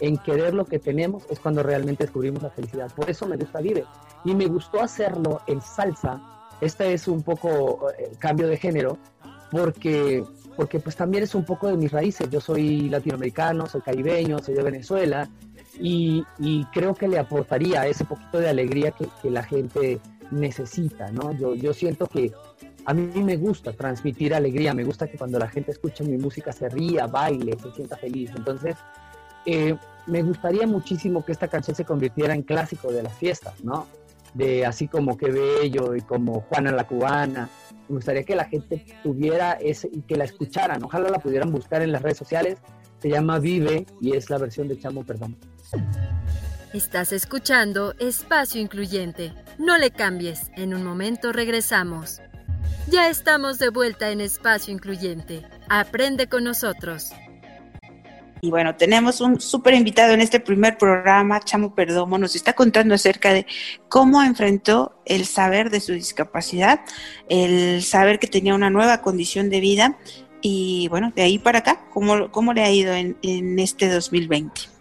en 0.00 0.18
querer 0.18 0.54
lo 0.54 0.64
que 0.64 0.78
tenemos, 0.78 1.24
es 1.30 1.40
cuando 1.40 1.62
realmente 1.62 2.04
descubrimos 2.04 2.42
la 2.42 2.50
felicidad. 2.50 2.92
Por 2.94 3.08
eso 3.08 3.26
me 3.26 3.36
gusta 3.36 3.60
Vive. 3.60 3.84
Y 4.24 4.34
me 4.34 4.46
gustó 4.46 4.82
hacerlo 4.82 5.40
en 5.46 5.60
salsa. 5.60 6.20
Este 6.60 6.92
es 6.92 7.08
un 7.08 7.22
poco 7.22 7.90
eh, 7.98 8.12
cambio 8.18 8.46
de 8.46 8.56
género, 8.56 8.98
porque 9.50 10.24
porque 10.56 10.80
pues 10.80 10.96
también 10.96 11.24
es 11.24 11.34
un 11.34 11.44
poco 11.44 11.68
de 11.68 11.76
mis 11.76 11.90
raíces. 11.90 12.30
Yo 12.30 12.40
soy 12.40 12.88
latinoamericano, 12.88 13.66
soy 13.66 13.80
caribeño, 13.80 14.38
soy 14.38 14.54
de 14.54 14.62
Venezuela 14.62 15.28
y, 15.80 16.24
creo 16.72 16.94
que 16.94 17.08
le 17.08 17.18
aportaría 17.18 17.86
ese 17.86 18.04
poquito 18.04 18.38
de 18.38 18.48
alegría 18.48 18.92
que, 18.92 19.30
la 19.30 19.42
gente 19.42 20.00
necesita, 20.30 21.10
¿no? 21.10 21.32
Yo, 21.32 21.54
yo 21.54 21.72
siento 21.72 22.06
que 22.06 22.32
a 22.86 22.94
mí 22.94 23.22
me 23.22 23.36
gusta 23.36 23.72
transmitir 23.72 24.34
alegría, 24.34 24.74
me 24.74 24.84
gusta 24.84 25.06
que 25.06 25.16
cuando 25.16 25.38
la 25.38 25.48
gente 25.48 25.70
escucha 25.70 26.04
mi 26.04 26.18
música 26.18 26.52
se 26.52 26.68
ría, 26.68 27.06
baile, 27.06 27.56
se 27.62 27.70
sienta 27.72 27.96
feliz. 27.96 28.30
Entonces, 28.36 28.76
eh, 29.46 29.76
me 30.06 30.22
gustaría 30.22 30.66
muchísimo 30.66 31.24
que 31.24 31.32
esta 31.32 31.48
canción 31.48 31.74
se 31.74 31.84
convirtiera 31.84 32.34
en 32.34 32.42
clásico 32.42 32.92
de 32.92 33.02
las 33.02 33.14
fiestas, 33.14 33.62
¿no? 33.64 33.86
De 34.34 34.66
así 34.66 34.88
como 34.88 35.16
que 35.16 35.30
bello 35.30 35.94
y 35.94 36.00
como 36.02 36.40
Juana 36.42 36.72
la 36.72 36.86
cubana, 36.86 37.48
me 37.88 37.96
gustaría 37.96 38.24
que 38.24 38.34
la 38.34 38.44
gente 38.44 38.84
tuviera 39.02 39.52
ese 39.52 39.88
y 39.92 40.02
que 40.02 40.16
la 40.16 40.24
escucharan. 40.24 40.82
Ojalá 40.82 41.08
la 41.08 41.18
pudieran 41.18 41.50
buscar 41.52 41.82
en 41.82 41.92
las 41.92 42.02
redes 42.02 42.18
sociales. 42.18 42.58
Se 43.00 43.08
llama 43.08 43.38
Vive 43.38 43.86
y 44.00 44.16
es 44.16 44.30
la 44.30 44.38
versión 44.38 44.68
de 44.68 44.78
Chamo 44.78 45.04
Perdón. 45.04 45.36
Estás 46.72 47.12
escuchando 47.12 47.94
Espacio 47.98 48.60
Incluyente. 48.60 49.32
No 49.58 49.78
le 49.78 49.90
cambies, 49.90 50.50
en 50.56 50.74
un 50.74 50.82
momento 50.82 51.32
regresamos. 51.32 52.20
Ya 52.88 53.08
estamos 53.08 53.58
de 53.58 53.70
vuelta 53.70 54.10
en 54.10 54.20
Espacio 54.20 54.72
Incluyente. 54.72 55.42
Aprende 55.68 56.28
con 56.28 56.44
nosotros. 56.44 57.12
Y 58.42 58.50
bueno, 58.50 58.76
tenemos 58.76 59.22
un 59.22 59.40
súper 59.40 59.72
invitado 59.72 60.12
en 60.12 60.20
este 60.20 60.38
primer 60.38 60.76
programa, 60.76 61.40
Chamo 61.40 61.74
Perdomo, 61.74 62.18
nos 62.18 62.36
está 62.36 62.52
contando 62.52 62.94
acerca 62.94 63.32
de 63.32 63.46
cómo 63.88 64.22
enfrentó 64.22 65.00
el 65.06 65.24
saber 65.24 65.70
de 65.70 65.80
su 65.80 65.94
discapacidad, 65.94 66.80
el 67.30 67.82
saber 67.82 68.18
que 68.18 68.26
tenía 68.26 68.54
una 68.54 68.68
nueva 68.68 69.00
condición 69.00 69.48
de 69.48 69.60
vida 69.60 69.98
y 70.42 70.88
bueno, 70.88 71.10
de 71.16 71.22
ahí 71.22 71.38
para 71.38 71.60
acá, 71.60 71.86
¿cómo, 71.90 72.30
cómo 72.30 72.52
le 72.52 72.62
ha 72.62 72.70
ido 72.70 72.92
en, 72.92 73.16
en 73.22 73.58
este 73.58 73.88
2020? 73.88 74.73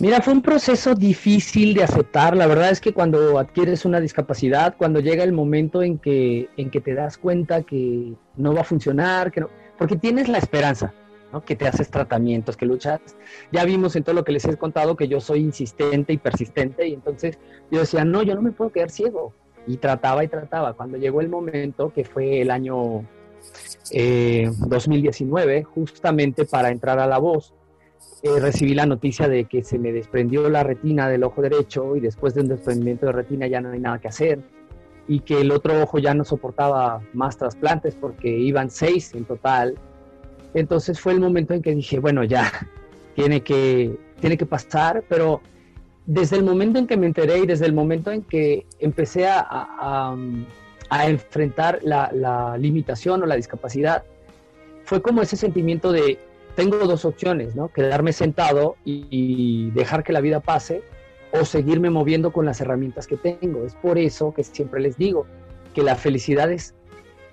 Mira, 0.00 0.22
fue 0.22 0.32
un 0.32 0.42
proceso 0.42 0.94
difícil 0.94 1.74
de 1.74 1.82
aceptar. 1.82 2.36
La 2.36 2.46
verdad 2.46 2.70
es 2.70 2.80
que 2.80 2.92
cuando 2.92 3.36
adquieres 3.36 3.84
una 3.84 3.98
discapacidad, 3.98 4.76
cuando 4.76 5.00
llega 5.00 5.24
el 5.24 5.32
momento 5.32 5.82
en 5.82 5.98
que, 5.98 6.48
en 6.56 6.70
que 6.70 6.80
te 6.80 6.94
das 6.94 7.18
cuenta 7.18 7.64
que 7.64 8.14
no 8.36 8.54
va 8.54 8.60
a 8.60 8.64
funcionar, 8.64 9.32
que 9.32 9.40
no, 9.40 9.50
porque 9.76 9.96
tienes 9.96 10.28
la 10.28 10.38
esperanza, 10.38 10.94
que 11.44 11.56
te 11.56 11.66
haces 11.66 11.90
tratamientos, 11.90 12.56
que 12.56 12.64
luchas. 12.64 13.00
Ya 13.50 13.64
vimos 13.64 13.96
en 13.96 14.04
todo 14.04 14.14
lo 14.14 14.22
que 14.22 14.30
les 14.30 14.44
he 14.44 14.56
contado 14.56 14.96
que 14.96 15.08
yo 15.08 15.20
soy 15.20 15.40
insistente 15.40 16.12
y 16.12 16.18
persistente 16.18 16.86
y 16.86 16.94
entonces 16.94 17.36
yo 17.68 17.80
decía, 17.80 18.04
no, 18.04 18.22
yo 18.22 18.36
no 18.36 18.42
me 18.42 18.52
puedo 18.52 18.70
quedar 18.70 18.90
ciego. 18.90 19.32
Y 19.66 19.78
trataba 19.78 20.22
y 20.22 20.28
trataba. 20.28 20.74
Cuando 20.74 20.96
llegó 20.96 21.20
el 21.20 21.28
momento, 21.28 21.92
que 21.92 22.04
fue 22.04 22.40
el 22.40 22.52
año 22.52 23.04
2019, 23.90 25.56
eh, 25.56 25.62
justamente 25.64 26.44
para 26.44 26.70
entrar 26.70 27.00
a 27.00 27.06
la 27.06 27.18
voz, 27.18 27.52
eh, 28.22 28.40
recibí 28.40 28.74
la 28.74 28.86
noticia 28.86 29.28
de 29.28 29.44
que 29.44 29.62
se 29.62 29.78
me 29.78 29.92
desprendió 29.92 30.48
la 30.48 30.64
retina 30.64 31.08
del 31.08 31.24
ojo 31.24 31.42
derecho 31.42 31.94
y 31.96 32.00
después 32.00 32.34
de 32.34 32.40
un 32.40 32.48
desprendimiento 32.48 33.06
de 33.06 33.12
retina 33.12 33.46
ya 33.46 33.60
no 33.60 33.70
hay 33.70 33.80
nada 33.80 33.98
que 33.98 34.08
hacer. 34.08 34.40
Y 35.06 35.20
que 35.20 35.40
el 35.40 35.52
otro 35.52 35.82
ojo 35.82 35.98
ya 35.98 36.14
no 36.14 36.24
soportaba 36.24 37.00
más 37.14 37.38
trasplantes 37.38 37.94
porque 37.94 38.28
iban 38.28 38.70
seis 38.70 39.14
en 39.14 39.24
total. 39.24 39.74
Entonces 40.54 41.00
fue 41.00 41.12
el 41.12 41.20
momento 41.20 41.54
en 41.54 41.62
que 41.62 41.74
dije, 41.74 41.98
bueno, 41.98 42.24
ya, 42.24 42.50
tiene 43.14 43.40
que, 43.40 43.98
tiene 44.20 44.36
que 44.36 44.46
pasar, 44.46 45.04
pero 45.08 45.40
desde 46.06 46.36
el 46.36 46.44
momento 46.44 46.78
en 46.78 46.86
que 46.86 46.96
me 46.96 47.06
enteré 47.06 47.40
y 47.40 47.46
desde 47.46 47.66
el 47.66 47.72
momento 47.72 48.10
en 48.10 48.22
que 48.22 48.64
empecé 48.78 49.26
a, 49.28 50.16
enfrentar 50.90 51.80
la, 51.82 52.56
limitación 52.58 53.22
o 53.22 53.26
la 53.26 53.36
discapacidad, 53.36 54.04
fue 54.84 55.02
como 55.02 55.20
ese 55.20 55.36
sentimiento 55.36 55.92
de, 55.92 56.18
tengo 56.58 56.78
dos 56.78 57.04
opciones, 57.04 57.54
¿no? 57.54 57.68
Quedarme 57.68 58.12
sentado 58.12 58.74
y 58.84 59.70
dejar 59.76 60.02
que 60.02 60.12
la 60.12 60.20
vida 60.20 60.40
pase 60.40 60.82
o 61.30 61.44
seguirme 61.44 61.88
moviendo 61.88 62.32
con 62.32 62.46
las 62.46 62.60
herramientas 62.60 63.06
que 63.06 63.16
tengo. 63.16 63.64
Es 63.64 63.76
por 63.76 63.96
eso 63.96 64.34
que 64.34 64.42
siempre 64.42 64.80
les 64.80 64.96
digo 64.96 65.24
que 65.72 65.84
la 65.84 65.94
felicidad 65.94 66.50
es 66.50 66.74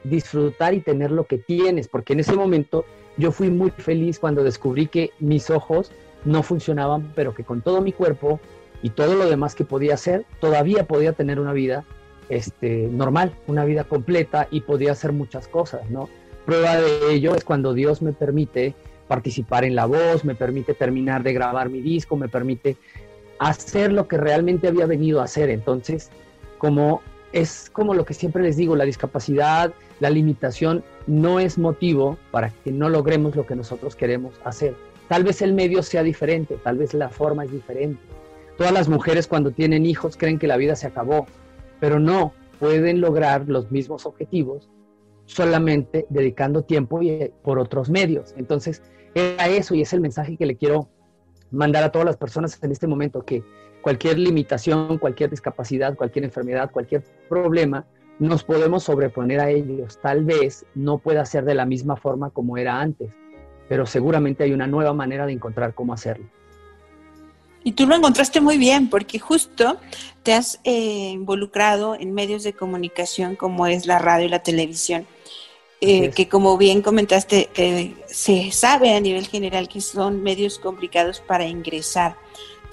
disfrutar 0.03 0.75
y 0.75 0.79
tener 0.79 1.09
lo 1.09 1.23
que 1.23 1.39
tienes, 1.39 1.87
porque 1.87 2.13
en 2.13 2.19
ese 2.19 2.35
momento 2.35 2.85
yo 3.17 3.31
fui 3.31 3.49
muy 3.49 3.71
feliz 3.71 4.19
cuando 4.19 4.43
descubrí 4.43 4.85
que 4.85 5.09
mis 5.17 5.49
ojos 5.49 5.91
no 6.23 6.43
funcionaban, 6.43 7.11
pero 7.15 7.33
que 7.33 7.43
con 7.43 7.61
todo 7.61 7.81
mi 7.81 7.93
cuerpo 7.93 8.39
y 8.83 8.91
todo 8.91 9.15
lo 9.15 9.27
demás 9.27 9.55
que 9.55 9.65
podía 9.65 9.95
hacer, 9.95 10.23
todavía 10.39 10.85
podía 10.85 11.13
tener 11.13 11.39
una 11.39 11.53
vida 11.53 11.83
este, 12.29 12.89
normal, 12.91 13.33
una 13.47 13.65
vida 13.65 13.85
completa 13.85 14.47
y 14.51 14.61
podía 14.61 14.91
hacer 14.91 15.13
muchas 15.13 15.47
cosas, 15.47 15.89
¿no? 15.89 16.09
Prueba 16.45 16.75
de 16.77 17.11
ello 17.11 17.33
es 17.33 17.43
cuando 17.43 17.73
Dios 17.73 18.03
me 18.03 18.13
permite 18.13 18.75
participar 19.07 19.63
en 19.63 19.75
la 19.75 19.85
voz, 19.85 20.25
me 20.25 20.35
permite 20.35 20.73
terminar 20.73 21.23
de 21.23 21.33
grabar 21.33 21.69
mi 21.69 21.81
disco, 21.81 22.15
me 22.15 22.27
permite 22.27 22.77
hacer 23.39 23.91
lo 23.91 24.07
que 24.07 24.17
realmente 24.17 24.67
había 24.67 24.85
venido 24.85 25.21
a 25.21 25.25
hacer. 25.25 25.49
Entonces, 25.49 26.09
como 26.57 27.01
es 27.31 27.69
como 27.69 27.93
lo 27.93 28.05
que 28.05 28.13
siempre 28.13 28.43
les 28.43 28.55
digo, 28.55 28.75
la 28.75 28.85
discapacidad, 28.85 29.73
la 29.99 30.09
limitación 30.09 30.83
no 31.05 31.39
es 31.39 31.57
motivo 31.57 32.17
para 32.31 32.49
que 32.49 32.71
no 32.71 32.89
logremos 32.89 33.35
lo 33.35 33.45
que 33.45 33.55
nosotros 33.55 33.95
queremos 33.95 34.33
hacer. 34.45 34.73
Tal 35.09 35.23
vez 35.23 35.41
el 35.41 35.53
medio 35.53 35.83
sea 35.83 36.01
diferente, 36.01 36.57
tal 36.63 36.77
vez 36.77 36.93
la 36.93 37.09
forma 37.09 37.43
es 37.43 37.51
diferente. 37.51 37.99
Todas 38.57 38.71
las 38.71 38.87
mujeres 38.87 39.27
cuando 39.27 39.51
tienen 39.51 39.85
hijos 39.85 40.15
creen 40.15 40.39
que 40.39 40.47
la 40.47 40.55
vida 40.55 40.77
se 40.77 40.87
acabó, 40.87 41.27
pero 41.81 41.99
no 41.99 42.33
pueden 42.59 43.01
lograr 43.01 43.43
los 43.47 43.69
mismos 43.69 44.05
objetivos 44.05 44.69
solamente 45.25 46.05
dedicando 46.09 46.61
tiempo 46.63 47.01
y 47.01 47.09
eh, 47.09 47.33
por 47.43 47.59
otros 47.59 47.89
medios. 47.89 48.33
Entonces, 48.37 48.81
era 49.15 49.47
eso 49.47 49.73
y 49.73 49.81
es 49.81 49.93
el 49.93 50.01
mensaje 50.01 50.37
que 50.37 50.45
le 50.45 50.57
quiero 50.57 50.89
mandar 51.49 51.83
a 51.83 51.91
todas 51.91 52.05
las 52.05 52.17
personas 52.17 52.59
en 52.61 52.71
este 52.71 52.85
momento, 52.85 53.23
que 53.23 53.43
cualquier 53.81 54.19
limitación, 54.19 54.97
cualquier 54.97 55.29
discapacidad, 55.29 55.95
cualquier 55.95 56.25
enfermedad, 56.25 56.69
cualquier 56.71 57.03
problema, 57.29 57.85
nos 58.19 58.43
podemos 58.43 58.83
sobreponer 58.83 59.39
a 59.39 59.49
ellos. 59.49 59.99
Tal 60.01 60.23
vez 60.25 60.65
no 60.75 60.97
pueda 60.97 61.25
ser 61.25 61.45
de 61.45 61.55
la 61.55 61.65
misma 61.65 61.95
forma 61.95 62.29
como 62.29 62.57
era 62.57 62.79
antes, 62.81 63.11
pero 63.69 63.85
seguramente 63.85 64.43
hay 64.43 64.53
una 64.53 64.67
nueva 64.67 64.93
manera 64.93 65.25
de 65.25 65.33
encontrar 65.33 65.73
cómo 65.73 65.93
hacerlo. 65.93 66.25
Y 67.63 67.71
tú 67.71 67.87
lo 67.87 67.95
encontraste 67.95 68.41
muy 68.41 68.57
bien, 68.57 68.89
porque 68.89 69.17
justo 69.17 69.77
te 70.23 70.33
has 70.33 70.59
eh, 70.65 71.09
involucrado 71.13 71.95
en 71.95 72.13
medios 72.13 72.43
de 72.43 72.53
comunicación 72.53 73.35
como 73.35 73.65
es 73.65 73.87
la 73.87 73.97
radio 73.97 74.27
y 74.27 74.29
la 74.29 74.43
televisión, 74.43 75.07
eh, 75.81 76.11
que 76.11 76.27
como 76.27 76.57
bien 76.57 76.81
comentaste, 76.81 77.49
eh, 77.55 77.93
se 78.07 78.51
sabe 78.51 78.95
a 78.95 78.99
nivel 78.99 79.27
general 79.27 79.67
que 79.67 79.81
son 79.81 80.23
medios 80.23 80.59
complicados 80.59 81.19
para 81.19 81.45
ingresar. 81.45 82.17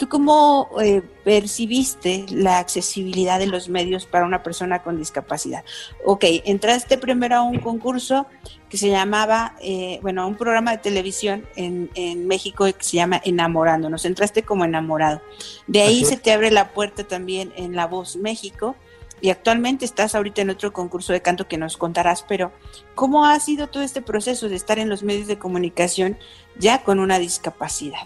¿Tú 0.02 0.08
cómo 0.08 0.68
eh, 0.82 1.02
percibiste 1.22 2.26
la 2.30 2.58
accesibilidad 2.58 3.38
de 3.38 3.46
los 3.46 3.68
medios 3.68 4.06
para 4.06 4.24
una 4.24 4.42
persona 4.42 4.82
con 4.82 4.98
discapacidad? 4.98 5.64
Ok, 6.04 6.24
entraste 6.44 6.98
primero 6.98 7.36
a 7.36 7.42
un 7.42 7.60
concurso 7.60 8.26
que 8.68 8.78
se 8.78 8.88
llamaba, 8.88 9.54
eh, 9.60 9.98
bueno, 10.02 10.26
un 10.26 10.34
programa 10.34 10.72
de 10.72 10.78
televisión 10.78 11.46
en, 11.56 12.26
México 12.26 12.64
que 12.64 12.74
se 12.82 12.96
llama 12.96 13.20
Enamorándonos. 13.24 14.04
Entraste 14.04 14.42
como 14.42 14.64
enamorado. 14.64 15.20
De 15.66 15.82
ahí 15.82 16.04
se 16.04 16.16
te 16.16 16.32
abre 16.32 16.50
la 16.50 16.72
puerta 16.72 17.04
también 17.04 17.52
en 17.56 17.76
La 17.76 17.86
Voz 17.86 18.16
México 18.16 18.74
y 19.22 19.30
actualmente 19.30 19.84
estás 19.84 20.16
ahorita 20.16 20.42
en 20.42 20.50
otro 20.50 20.72
concurso 20.72 21.12
de 21.12 21.22
canto 21.22 21.46
que 21.46 21.56
nos 21.56 21.76
contarás, 21.76 22.24
pero 22.28 22.50
¿cómo 22.96 23.24
ha 23.24 23.38
sido 23.38 23.68
todo 23.68 23.84
este 23.84 24.02
proceso 24.02 24.48
de 24.48 24.56
estar 24.56 24.80
en 24.80 24.88
los 24.88 25.04
medios 25.04 25.28
de 25.28 25.38
comunicación 25.38 26.18
ya 26.58 26.82
con 26.82 26.98
una 26.98 27.20
discapacidad? 27.20 28.00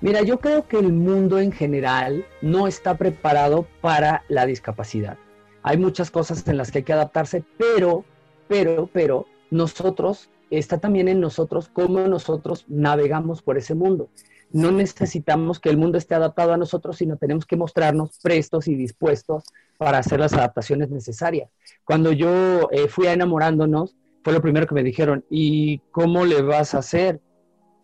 Mira, 0.00 0.22
yo 0.22 0.40
creo 0.40 0.66
que 0.66 0.76
el 0.76 0.92
mundo 0.92 1.38
en 1.38 1.52
general 1.52 2.26
no 2.42 2.66
está 2.66 2.96
preparado 2.96 3.68
para 3.80 4.24
la 4.28 4.44
discapacidad. 4.44 5.18
Hay 5.62 5.76
muchas 5.76 6.10
cosas 6.10 6.46
en 6.48 6.56
las 6.56 6.72
que 6.72 6.78
hay 6.78 6.84
que 6.84 6.94
adaptarse, 6.94 7.44
pero, 7.56 8.04
pero, 8.48 8.90
pero, 8.92 9.26
nosotros, 9.52 10.30
está 10.50 10.78
también 10.78 11.06
en 11.06 11.20
nosotros 11.20 11.70
cómo 11.72 12.00
nosotros 12.08 12.64
navegamos 12.66 13.40
por 13.40 13.56
ese 13.56 13.76
mundo. 13.76 14.08
No 14.50 14.72
necesitamos 14.72 15.60
que 15.60 15.68
el 15.68 15.76
mundo 15.76 15.96
esté 15.96 16.16
adaptado 16.16 16.52
a 16.52 16.56
nosotros, 16.56 16.96
sino 16.96 17.18
tenemos 17.18 17.46
que 17.46 17.56
mostrarnos 17.56 18.18
prestos 18.20 18.66
y 18.66 18.74
dispuestos 18.74 19.44
para 19.80 19.96
hacer 19.96 20.20
las 20.20 20.34
adaptaciones 20.34 20.90
necesarias. 20.90 21.48
Cuando 21.86 22.12
yo 22.12 22.68
eh, 22.70 22.86
fui 22.86 23.06
a 23.06 23.14
enamorándonos, 23.14 23.96
fue 24.22 24.34
lo 24.34 24.42
primero 24.42 24.66
que 24.66 24.74
me 24.74 24.82
dijeron, 24.82 25.24
¿y 25.30 25.78
cómo 25.90 26.26
le 26.26 26.42
vas 26.42 26.74
a 26.74 26.80
hacer? 26.80 27.18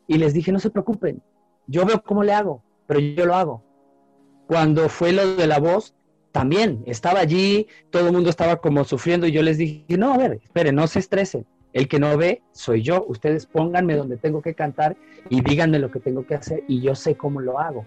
Y 0.06 0.18
les 0.18 0.35
dije, 0.35 0.52
no 0.52 0.59
se 0.59 0.68
preocupen, 0.68 1.22
yo 1.66 1.87
veo 1.87 2.02
cómo 2.02 2.22
le 2.22 2.35
hago, 2.35 2.62
pero 2.87 3.00
yo 3.00 3.24
lo 3.24 3.35
hago. 3.35 3.64
Cuando 4.46 4.90
fue 4.90 5.12
lo 5.12 5.37
de 5.37 5.46
la 5.46 5.59
voz, 5.59 5.94
también 6.32 6.82
estaba 6.85 7.20
allí, 7.20 7.66
todo 7.88 8.09
el 8.09 8.12
mundo 8.12 8.28
estaba 8.28 8.56
como 8.56 8.85
sufriendo 8.85 9.26
y 9.26 9.32
yo 9.32 9.42
les 9.42 9.56
dije, 9.56 9.96
no, 9.96 10.12
a 10.12 10.18
ver, 10.18 10.40
esperen, 10.44 10.74
no 10.74 10.87
se 10.88 10.98
estresen. 10.98 11.46
El 11.72 11.88
que 11.88 11.98
no 11.98 12.14
ve 12.18 12.42
soy 12.52 12.82
yo. 12.82 13.06
Ustedes 13.09 13.46
pónganme 13.46 13.96
donde 13.96 14.18
tengo 14.18 14.42
que 14.42 14.54
cantar 14.54 14.98
y 15.30 15.40
díganme 15.40 15.78
lo 15.78 15.90
que 15.90 16.00
tengo 16.00 16.26
que 16.26 16.35
hacer 16.35 16.62
y 16.68 16.82
yo 16.82 16.94
sé 16.94 17.16
cómo 17.16 17.40
lo 17.40 17.59
hago. 17.59 17.87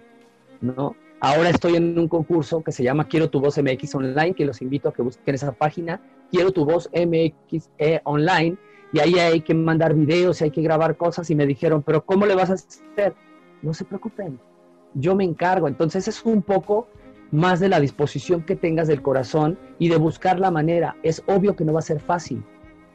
¿no? 0.60 0.96
Ahora 1.22 1.50
estoy 1.50 1.76
en 1.76 1.98
un 1.98 2.08
concurso 2.08 2.64
que 2.64 2.72
se 2.72 2.82
llama 2.82 3.06
Quiero 3.06 3.28
tu 3.28 3.40
voz 3.40 3.58
MX 3.58 3.94
Online, 3.94 4.32
que 4.32 4.46
los 4.46 4.62
invito 4.62 4.88
a 4.88 4.92
que 4.94 5.02
busquen 5.02 5.34
esa 5.34 5.52
página, 5.52 6.00
Quiero 6.30 6.50
tu 6.50 6.64
voz 6.64 6.88
MX 6.94 7.68
e 7.76 8.00
Online, 8.04 8.56
y 8.92 9.00
ahí 9.00 9.18
hay 9.18 9.42
que 9.42 9.52
mandar 9.52 9.94
videos 9.94 10.40
y 10.40 10.44
hay 10.44 10.50
que 10.50 10.62
grabar 10.62 10.96
cosas 10.96 11.28
y 11.28 11.34
me 11.34 11.44
dijeron, 11.44 11.82
pero 11.82 12.06
¿cómo 12.06 12.24
le 12.24 12.34
vas 12.34 12.50
a 12.50 12.54
hacer? 12.54 13.14
no 13.60 13.74
se 13.74 13.84
preocupen, 13.84 14.40
yo 14.94 15.14
me 15.14 15.24
encargo. 15.24 15.68
Entonces 15.68 16.08
es 16.08 16.24
un 16.24 16.40
poco 16.40 16.88
más 17.30 17.60
de 17.60 17.68
la 17.68 17.78
disposición 17.80 18.42
que 18.42 18.56
tengas 18.56 18.88
del 18.88 19.02
corazón 19.02 19.58
y 19.78 19.90
de 19.90 19.98
buscar 19.98 20.40
la 20.40 20.50
manera. 20.50 20.96
Es 21.02 21.22
obvio 21.26 21.54
que 21.54 21.66
no 21.66 21.74
va 21.74 21.80
a 21.80 21.82
ser 21.82 22.00
fácil, 22.00 22.42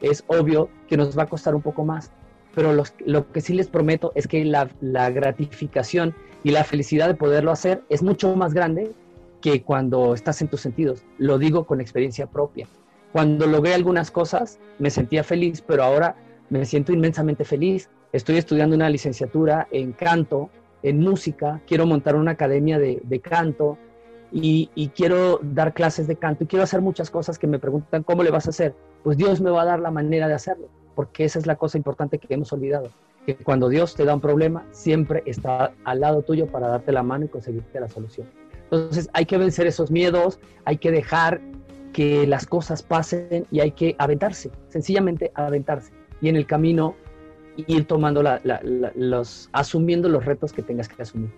es 0.00 0.24
obvio 0.26 0.68
que 0.88 0.96
nos 0.96 1.16
va 1.16 1.22
a 1.22 1.28
costar 1.28 1.54
un 1.54 1.62
poco 1.62 1.84
más, 1.84 2.10
pero 2.56 2.72
lo 2.72 3.32
que 3.32 3.40
sí 3.40 3.54
les 3.54 3.68
prometo 3.68 4.10
es 4.16 4.26
que 4.26 4.44
la, 4.44 4.68
la 4.80 5.10
gratificación 5.10 6.12
y 6.44 6.50
la 6.50 6.64
felicidad 6.64 7.08
de 7.08 7.14
poderlo 7.14 7.50
hacer 7.50 7.82
es 7.88 8.02
mucho 8.02 8.34
más 8.36 8.54
grande 8.54 8.92
que 9.40 9.62
cuando 9.62 10.14
estás 10.14 10.40
en 10.42 10.48
tus 10.48 10.60
sentidos. 10.60 11.04
Lo 11.18 11.38
digo 11.38 11.66
con 11.66 11.80
experiencia 11.80 12.26
propia. 12.26 12.66
Cuando 13.12 13.46
logré 13.46 13.74
algunas 13.74 14.10
cosas 14.10 14.58
me 14.78 14.90
sentía 14.90 15.24
feliz, 15.24 15.62
pero 15.62 15.84
ahora 15.84 16.16
me 16.50 16.64
siento 16.64 16.92
inmensamente 16.92 17.44
feliz 17.44 17.88
Estoy 18.16 18.38
estudiando 18.38 18.74
una 18.74 18.88
licenciatura 18.88 19.68
en 19.70 19.92
canto, 19.92 20.48
en 20.82 21.00
música, 21.00 21.60
quiero 21.66 21.84
montar 21.84 22.14
una 22.14 22.30
academia 22.30 22.78
de, 22.78 23.20
canto 23.20 23.76
y, 24.32 24.70
quiero 24.94 25.38
dar 25.42 25.74
clases 25.74 26.06
de 26.06 26.16
canto 26.16 26.44
y 26.44 26.46
quiero 26.46 26.62
hacer 26.62 26.80
muchas 26.80 27.10
cosas 27.10 27.38
que 27.38 27.46
me 27.46 27.58
preguntan, 27.58 28.04
¿cómo 28.04 28.22
le 28.22 28.30
vas 28.30 28.46
a 28.46 28.50
hacer? 28.50 28.74
Pues 29.02 29.18
Dios 29.18 29.42
me 29.42 29.50
va 29.50 29.60
a 29.60 29.64
dar 29.66 29.80
la 29.80 29.90
manera 29.90 30.28
de 30.28 30.32
hacerlo, 30.32 30.68
porque 30.96 31.24
esa 31.24 31.38
es 31.38 31.46
la 31.46 31.54
cosa 31.54 31.78
importante 31.78 32.18
que 32.18 32.34
hemos 32.34 32.52
olvidado, 32.52 32.88
que 33.24 33.36
cuando 33.36 33.68
Dios 33.68 33.94
te 33.94 34.04
da 34.04 34.14
un 34.14 34.20
problema, 34.20 34.66
siempre 34.72 35.22
está 35.26 35.72
al 35.84 36.00
lado 36.00 36.22
tuyo 36.22 36.46
para 36.46 36.66
darte 36.66 36.90
la 36.90 37.04
mano 37.04 37.26
y 37.26 37.28
conseguirte 37.28 37.78
la 37.78 37.88
solución. 37.88 38.26
Entonces 38.64 39.08
hay 39.12 39.26
que 39.26 39.36
vencer 39.36 39.68
esos 39.68 39.92
miedos, 39.92 40.40
hay 40.64 40.78
que 40.78 40.90
dejar 40.90 41.40
que 41.92 42.26
las 42.26 42.46
cosas 42.46 42.82
pasen 42.82 43.46
y 43.50 43.60
hay 43.60 43.70
que 43.72 43.94
aventarse, 43.98 44.50
sencillamente 44.68 45.30
aventarse. 45.34 45.92
Y 46.20 46.28
en 46.28 46.36
el 46.36 46.46
camino 46.46 46.96
ir 47.56 47.86
tomando 47.86 48.22
los, 48.94 49.48
asumiendo 49.52 50.08
los 50.08 50.24
retos 50.24 50.52
que 50.52 50.62
tengas 50.62 50.88
que 50.88 51.02
asumir. 51.02 51.30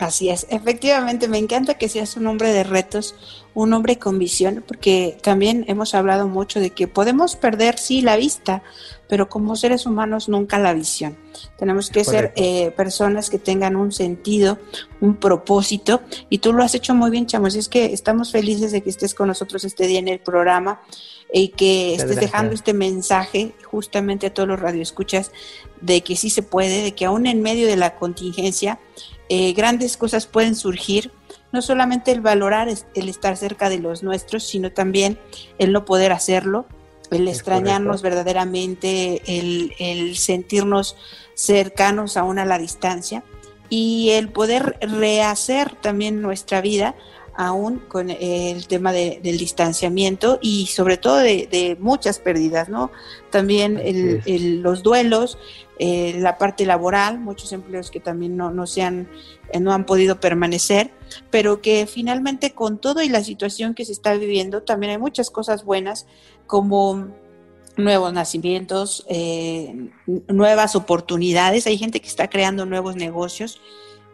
Así 0.00 0.30
es, 0.30 0.46
efectivamente, 0.48 1.28
me 1.28 1.36
encanta 1.36 1.74
que 1.74 1.90
seas 1.90 2.16
un 2.16 2.26
hombre 2.26 2.54
de 2.54 2.64
retos, 2.64 3.14
un 3.52 3.74
hombre 3.74 3.98
con 3.98 4.18
visión, 4.18 4.64
porque 4.66 5.18
también 5.22 5.66
hemos 5.68 5.94
hablado 5.94 6.26
mucho 6.26 6.58
de 6.58 6.70
que 6.70 6.88
podemos 6.88 7.36
perder, 7.36 7.78
sí, 7.78 8.00
la 8.00 8.16
vista, 8.16 8.62
pero 9.10 9.28
como 9.28 9.56
seres 9.56 9.84
humanos 9.84 10.30
nunca 10.30 10.58
la 10.58 10.72
visión. 10.72 11.18
Tenemos 11.58 11.90
que 11.90 12.04
ser 12.04 12.32
eh, 12.36 12.70
personas 12.70 13.28
que 13.28 13.38
tengan 13.38 13.76
un 13.76 13.92
sentido, 13.92 14.58
un 15.02 15.16
propósito, 15.16 16.00
y 16.30 16.38
tú 16.38 16.54
lo 16.54 16.62
has 16.62 16.74
hecho 16.74 16.94
muy 16.94 17.10
bien, 17.10 17.26
chamos. 17.26 17.54
Es 17.54 17.68
que 17.68 17.92
estamos 17.92 18.32
felices 18.32 18.72
de 18.72 18.82
que 18.82 18.88
estés 18.88 19.14
con 19.14 19.28
nosotros 19.28 19.64
este 19.64 19.86
día 19.86 19.98
en 19.98 20.08
el 20.08 20.20
programa 20.20 20.80
y 21.30 21.48
que 21.48 21.94
estés 21.94 22.16
dejando 22.16 22.54
este 22.54 22.72
mensaje 22.72 23.52
justamente 23.64 24.28
a 24.28 24.32
todos 24.32 24.48
los 24.48 24.58
radioescuchas 24.58 25.30
de 25.82 26.00
que 26.00 26.16
sí 26.16 26.30
se 26.30 26.42
puede, 26.42 26.82
de 26.82 26.94
que 26.94 27.04
aún 27.04 27.26
en 27.26 27.42
medio 27.42 27.66
de 27.66 27.76
la 27.76 27.96
contingencia 27.96 28.78
eh, 29.32 29.52
grandes 29.52 29.96
cosas 29.96 30.26
pueden 30.26 30.56
surgir, 30.56 31.12
no 31.52 31.62
solamente 31.62 32.10
el 32.10 32.20
valorar 32.20 32.68
el 32.68 33.08
estar 33.08 33.36
cerca 33.36 33.68
de 33.70 33.78
los 33.78 34.02
nuestros, 34.02 34.42
sino 34.42 34.72
también 34.72 35.20
el 35.58 35.72
no 35.72 35.84
poder 35.84 36.10
hacerlo, 36.10 36.66
el 37.12 37.28
extrañarnos 37.28 38.02
verdaderamente, 38.02 39.22
el, 39.26 39.72
el 39.78 40.16
sentirnos 40.16 40.96
cercanos 41.34 42.16
aún 42.16 42.40
a 42.40 42.44
la 42.44 42.58
distancia 42.58 43.22
y 43.68 44.10
el 44.10 44.30
poder 44.30 44.76
rehacer 44.80 45.76
también 45.76 46.20
nuestra 46.20 46.60
vida 46.60 46.96
aún 47.36 47.78
con 47.88 48.10
el 48.10 48.66
tema 48.66 48.92
del 48.92 49.38
distanciamiento 49.38 50.38
y 50.42 50.66
sobre 50.66 50.96
todo 50.96 51.18
de, 51.18 51.76
muchas 51.80 52.18
pérdidas, 52.18 52.68
¿no? 52.68 52.90
También 53.30 53.80
los 54.62 54.82
duelos, 54.82 55.38
eh, 55.82 56.14
la 56.18 56.36
parte 56.36 56.66
laboral, 56.66 57.18
muchos 57.18 57.54
empleos 57.54 57.90
que 57.90 58.00
también 58.00 58.36
no, 58.36 58.50
no, 58.50 58.66
se 58.66 58.82
han, 58.82 59.08
eh, 59.50 59.60
no 59.60 59.72
han 59.72 59.86
podido 59.86 60.20
permanecer, 60.20 60.90
pero 61.30 61.62
que 61.62 61.86
finalmente 61.86 62.52
con 62.52 62.76
todo 62.76 63.02
y 63.02 63.08
la 63.08 63.24
situación 63.24 63.74
que 63.74 63.86
se 63.86 63.92
está 63.92 64.12
viviendo, 64.12 64.62
también 64.62 64.92
hay 64.92 64.98
muchas 64.98 65.30
cosas 65.30 65.64
buenas 65.64 66.06
como 66.46 67.08
nuevos 67.78 68.12
nacimientos, 68.12 69.06
eh, 69.08 69.88
nuevas 70.28 70.76
oportunidades, 70.76 71.66
hay 71.66 71.78
gente 71.78 72.00
que 72.00 72.08
está 72.08 72.28
creando 72.28 72.66
nuevos 72.66 72.94
negocios 72.96 73.58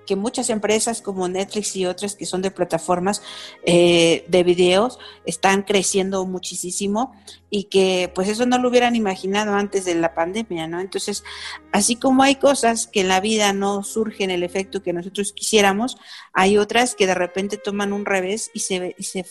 que 0.07 0.17
muchas 0.17 0.49
empresas 0.51 1.03
como 1.03 1.29
Netflix 1.29 1.77
y 1.77 1.87
otras 1.87 2.15
que 2.15 2.25
son 2.25 2.43
de 2.43 2.51
plataformas 2.51 3.23
eh, 3.65 4.25
de 4.29 4.45
videos 4.45 4.99
están 5.25 5.63
creciendo 5.63 6.25
muchísimo 6.25 7.15
y 7.51 7.65
que 7.65 8.11
pues 8.15 8.29
eso 8.29 8.47
no 8.47 8.59
lo 8.59 8.69
hubieran 8.69 8.97
imaginado 8.97 9.55
antes 9.55 9.85
de 9.85 9.95
la 9.95 10.15
pandemia, 10.15 10.67
¿no? 10.67 10.81
Entonces, 10.81 11.25
así 11.73 11.97
como 11.97 12.23
hay 12.23 12.37
cosas 12.37 12.87
que 12.87 13.01
en 13.01 13.09
la 13.09 13.21
vida 13.21 13.53
no 13.53 13.83
surgen 13.83 14.31
el 14.31 14.43
efecto 14.43 14.83
que 14.83 14.93
nosotros 14.93 15.33
quisiéramos, 15.33 15.97
hay 16.33 16.59
otras 16.59 16.95
que 16.95 17.07
de 17.07 17.15
repente 17.15 17.57
toman 17.57 17.93
un 17.93 18.05
revés 18.05 18.51
y 18.55 18.61
se, 18.61 18.95
y 18.99 19.03
se 19.05 19.25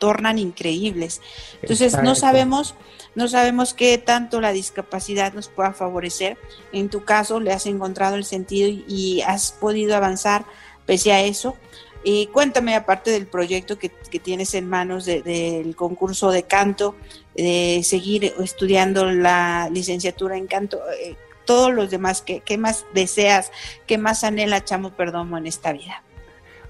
tornan 0.00 0.38
increíbles. 0.38 1.20
Entonces, 1.62 2.02
no 2.02 2.16
sabemos 2.16 2.74
no 3.14 3.26
sabemos 3.26 3.74
qué 3.74 3.98
tanto 3.98 4.40
la 4.40 4.52
discapacidad 4.52 5.32
nos 5.32 5.48
pueda 5.48 5.72
favorecer. 5.72 6.38
En 6.72 6.88
tu 6.88 7.04
caso, 7.04 7.40
le 7.40 7.52
has 7.52 7.66
encontrado 7.66 8.16
el 8.16 8.24
sentido 8.24 8.68
y, 8.68 9.20
has 9.22 9.52
podido 9.52 9.96
avanzar 9.96 10.44
pese 10.86 11.12
a 11.12 11.22
eso. 11.22 11.56
Y 12.04 12.26
cuéntame, 12.28 12.74
aparte 12.74 13.10
del 13.10 13.26
proyecto 13.26 13.78
que, 13.78 13.90
tienes 14.20 14.54
en 14.54 14.68
manos 14.68 15.04
del 15.04 15.74
concurso 15.76 16.30
de 16.30 16.44
canto, 16.44 16.94
de 17.34 17.82
seguir 17.84 18.32
estudiando 18.40 19.04
la 19.06 19.68
licenciatura 19.70 20.36
en 20.36 20.46
canto, 20.46 20.80
eh, 20.98 21.16
todos 21.44 21.72
los 21.72 21.90
demás, 21.90 22.22
¿qué, 22.22 22.40
¿qué, 22.40 22.56
más 22.58 22.86
deseas, 22.94 23.50
qué 23.86 23.98
más 23.98 24.24
anhela 24.24 24.64
Chamo 24.64 24.90
Perdomo 24.92 25.36
en 25.36 25.46
esta 25.46 25.72
vida? 25.72 26.02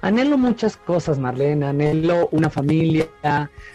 Anhelo 0.02 0.38
muchas 0.38 0.78
cosas, 0.78 1.18
Marlene. 1.18 1.66
Anhelo 1.66 2.28
una 2.32 2.48
familia, 2.48 3.06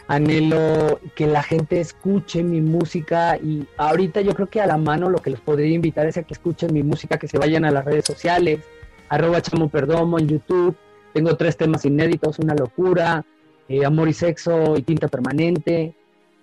anhelo 0.07 0.99
que 1.15 1.27
la 1.27 1.43
gente 1.43 1.79
escuche 1.79 2.41
mi 2.43 2.61
música 2.61 3.37
y 3.37 3.67
ahorita 3.77 4.21
yo 4.21 4.33
creo 4.33 4.49
que 4.49 4.59
a 4.59 4.65
la 4.65 4.77
mano 4.77 5.09
lo 5.09 5.19
que 5.19 5.29
les 5.29 5.39
podría 5.39 5.75
invitar 5.75 6.07
es 6.07 6.17
a 6.17 6.23
que 6.23 6.33
escuchen 6.33 6.73
mi 6.73 6.81
música, 6.81 7.19
que 7.19 7.27
se 7.27 7.37
vayan 7.37 7.63
a 7.63 7.71
las 7.71 7.85
redes 7.85 8.05
sociales, 8.05 8.61
arroba 9.09 9.41
chamo 9.41 9.69
perdomo 9.69 10.17
en 10.17 10.27
YouTube. 10.27 10.75
Tengo 11.13 11.37
tres 11.37 11.57
temas 11.57 11.85
inéditos, 11.85 12.39
una 12.39 12.55
locura, 12.55 13.23
eh, 13.69 13.85
amor 13.85 14.09
y 14.09 14.13
sexo 14.13 14.75
y 14.77 14.81
tinta 14.81 15.07
permanente. 15.07 15.95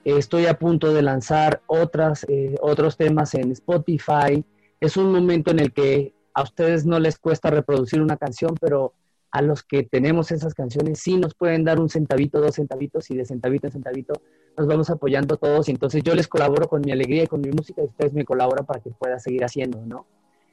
estoy 0.04 0.46
a 0.46 0.58
punto 0.58 0.92
de 0.92 1.02
lanzar 1.02 1.60
otras, 1.66 2.24
eh, 2.28 2.54
otros 2.60 2.96
temas 2.96 3.34
en 3.34 3.50
Spotify. 3.52 4.44
Es 4.80 4.96
un 4.96 5.12
momento 5.12 5.50
en 5.50 5.60
el 5.60 5.72
que 5.72 6.14
a 6.34 6.42
ustedes 6.42 6.86
no 6.86 6.98
les 6.98 7.18
cuesta 7.18 7.50
reproducir 7.50 8.00
una 8.00 8.16
canción, 8.16 8.54
pero 8.60 8.94
a 9.32 9.42
los 9.42 9.62
que 9.62 9.82
tenemos 9.82 10.30
esas 10.30 10.54
canciones 10.54 11.00
sí 11.00 11.16
nos 11.16 11.34
pueden 11.34 11.64
dar 11.64 11.80
un 11.80 11.88
centavito, 11.88 12.40
dos 12.40 12.54
centavitos 12.54 13.10
y 13.10 13.16
de 13.16 13.24
centavito 13.24 13.66
en 13.66 13.72
centavito 13.72 14.14
nos 14.56 14.66
vamos 14.66 14.90
apoyando 14.90 15.38
todos 15.38 15.68
entonces 15.68 16.02
yo 16.04 16.14
les 16.14 16.28
colaboro 16.28 16.68
con 16.68 16.82
mi 16.82 16.92
alegría 16.92 17.24
y 17.24 17.26
con 17.26 17.40
mi 17.40 17.50
música 17.50 17.82
y 17.82 17.86
ustedes 17.86 18.12
me 18.12 18.24
colaboran 18.24 18.66
para 18.66 18.80
que 18.80 18.90
pueda 18.90 19.18
seguir 19.18 19.44
haciendo, 19.44 19.84
¿no? 19.86 20.06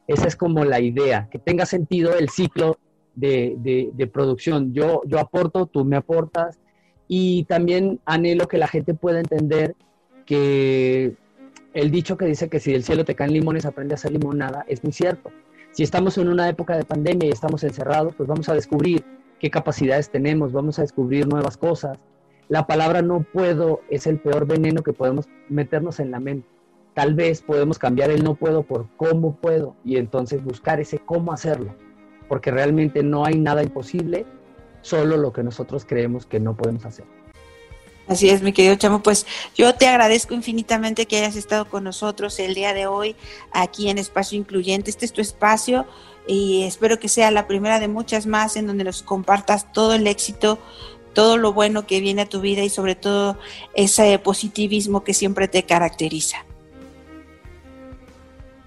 Esa 0.07 0.27
es 0.27 0.35
como 0.35 0.65
la 0.65 0.79
idea, 0.79 1.27
que 1.29 1.37
tenga 1.37 1.67
sentido 1.67 2.15
el 2.15 2.29
ciclo 2.29 2.79
de, 3.13 3.91
de, 3.93 4.07
producción. 4.07 4.73
Yo, 4.73 5.03
yo 5.05 5.19
aporto, 5.19 5.67
tú 5.67 5.85
me 5.85 5.97
aportas 5.97 6.59
y 7.07 7.43
también 7.43 7.99
anhelo 8.05 8.47
que 8.47 8.57
la 8.57 8.67
gente 8.67 8.95
pueda 8.95 9.19
entender 9.19 9.75
que 10.25 11.15
el 11.73 11.91
dicho 11.91 12.17
que 12.17 12.25
dice 12.25 12.49
que 12.49 12.59
si 12.59 12.71
del 12.71 12.83
cielo 12.83 13.05
te 13.05 13.13
caen 13.13 13.33
limones 13.33 13.65
aprende 13.65 13.93
a 13.93 13.95
hacer 13.95 14.11
limonada 14.11 14.65
es 14.67 14.83
muy 14.83 14.93
cierto 14.93 15.31
Si 15.79 15.83
estamos 15.83 16.17
en 16.17 16.27
una 16.27 16.49
época 16.49 16.75
de 16.75 16.83
pandemia 16.83 17.29
y 17.29 17.31
estamos 17.31 17.63
encerrados, 17.63 18.13
pues 18.13 18.27
vamos 18.27 18.49
a 18.49 18.53
descubrir 18.53 19.01
qué 19.39 19.49
capacidades 19.49 20.09
tenemos, 20.09 20.51
vamos 20.51 20.77
a 20.77 20.81
descubrir 20.81 21.25
nuevas 21.25 21.55
cosas. 21.55 21.97
La 22.49 22.67
palabra 22.67 23.01
no 23.01 23.23
puedo 23.23 23.79
es 23.89 24.05
el 24.05 24.19
peor 24.19 24.45
veneno 24.45 24.83
que 24.83 24.91
podemos 24.91 25.29
meternos 25.47 26.01
en 26.01 26.11
la 26.11 26.19
mente. 26.19 26.45
Tal 26.95 27.13
vez 27.13 27.41
podemos 27.41 27.79
cambiar 27.79 28.11
el 28.11 28.25
no 28.25 28.35
puedo 28.35 28.63
por 28.63 28.87
cómo 28.97 29.37
puedo 29.37 29.77
y 29.85 29.95
entonces 29.95 30.43
buscar 30.43 30.81
ese 30.81 30.99
cómo 30.99 31.31
hacerlo, 31.31 31.73
porque 32.27 32.51
realmente 32.51 33.01
no 33.01 33.23
hay 33.23 33.39
nada 33.39 33.63
imposible, 33.63 34.25
solo 34.81 35.15
lo 35.15 35.31
que 35.31 35.43
nosotros 35.43 35.85
creemos 35.85 36.25
que 36.25 36.41
no 36.41 36.57
podemos 36.57 36.85
hacer. 36.85 37.05
Así 38.10 38.28
es, 38.32 38.41
mi 38.41 38.54
querido 38.54 38.76
Chamo. 38.76 39.04
Pues 39.04 39.28
yo 39.56 39.76
te 39.76 39.88
agradezco 39.88 40.34
infinitamente 40.34 41.06
que 41.06 41.17
hayas 41.17 41.36
estado 41.36 41.69
con 41.69 41.84
nosotros 41.84 42.39
el 42.39 42.56
día 42.56 42.74
de 42.74 42.88
hoy 42.88 43.15
aquí 43.52 43.88
en 43.88 44.00
Espacio 44.00 44.36
Incluyente. 44.36 44.89
Este 44.89 45.06
es 45.06 45.13
tu 45.13 45.22
espacio 45.22 45.86
y 46.28 46.63
espero 46.63 46.98
que 46.98 47.08
sea 47.08 47.30
la 47.30 47.45
primera 47.45 47.80
de 47.80 47.88
muchas 47.88 48.26
más 48.26 48.56
en 48.56 48.65
donde 48.65 48.84
nos 48.84 49.04
compartas 49.04 49.72
todo 49.72 49.93
el 49.93 50.08
éxito, 50.08 50.58
todo 51.13 51.38
lo 51.38 51.54
bueno 51.54 51.86
que 51.86 52.00
viene 52.00 52.24
a 52.24 52.26
tu 52.26 52.41
vida 52.41 52.63
y 52.63 52.69
sobre 52.69 52.95
todo 52.95 53.38
ese 53.76 54.17
positivismo 54.17 55.04
que 55.04 55.13
siempre 55.13 55.48
te 55.48 55.62
caracteriza. 55.62 56.38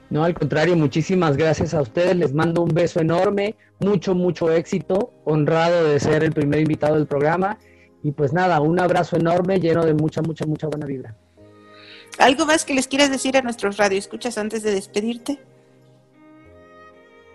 No, 0.09 0.23
al 0.23 0.35
contrario, 0.35 0.77
muchísimas 0.77 1.37
gracias 1.37 1.75
a 1.75 1.83
ustedes. 1.83 2.15
Les 2.15 2.33
mando 2.33 2.63
un 2.63 2.73
beso 2.73 3.01
enorme, 3.01 3.57
mucho, 3.81 4.15
mucho 4.15 4.53
éxito, 4.53 5.13
honrado 5.25 5.89
de 5.89 5.99
ser 5.99 6.23
el 6.23 6.31
primer 6.31 6.61
invitado 6.61 6.95
del 6.95 7.07
programa 7.07 7.59
y 8.03 8.13
pues 8.13 8.33
nada, 8.33 8.61
un 8.61 8.81
abrazo 8.81 9.17
enorme 9.17 9.61
lleno 9.61 9.85
de 9.85 9.95
mucha, 9.95 10.23
mucha, 10.23 10.45
mucha 10.45 10.67
buena 10.67 10.87
vibra. 10.87 11.15
¿Algo 12.19 12.45
más 12.47 12.65
que 12.65 12.75
les 12.75 12.89
quieras 12.89 13.11
decir 13.11 13.37
a 13.37 13.43
nuestros 13.43 13.77
radioescuchas 13.77 14.37
antes 14.39 14.63
de 14.63 14.73
despedirte? 14.73 15.39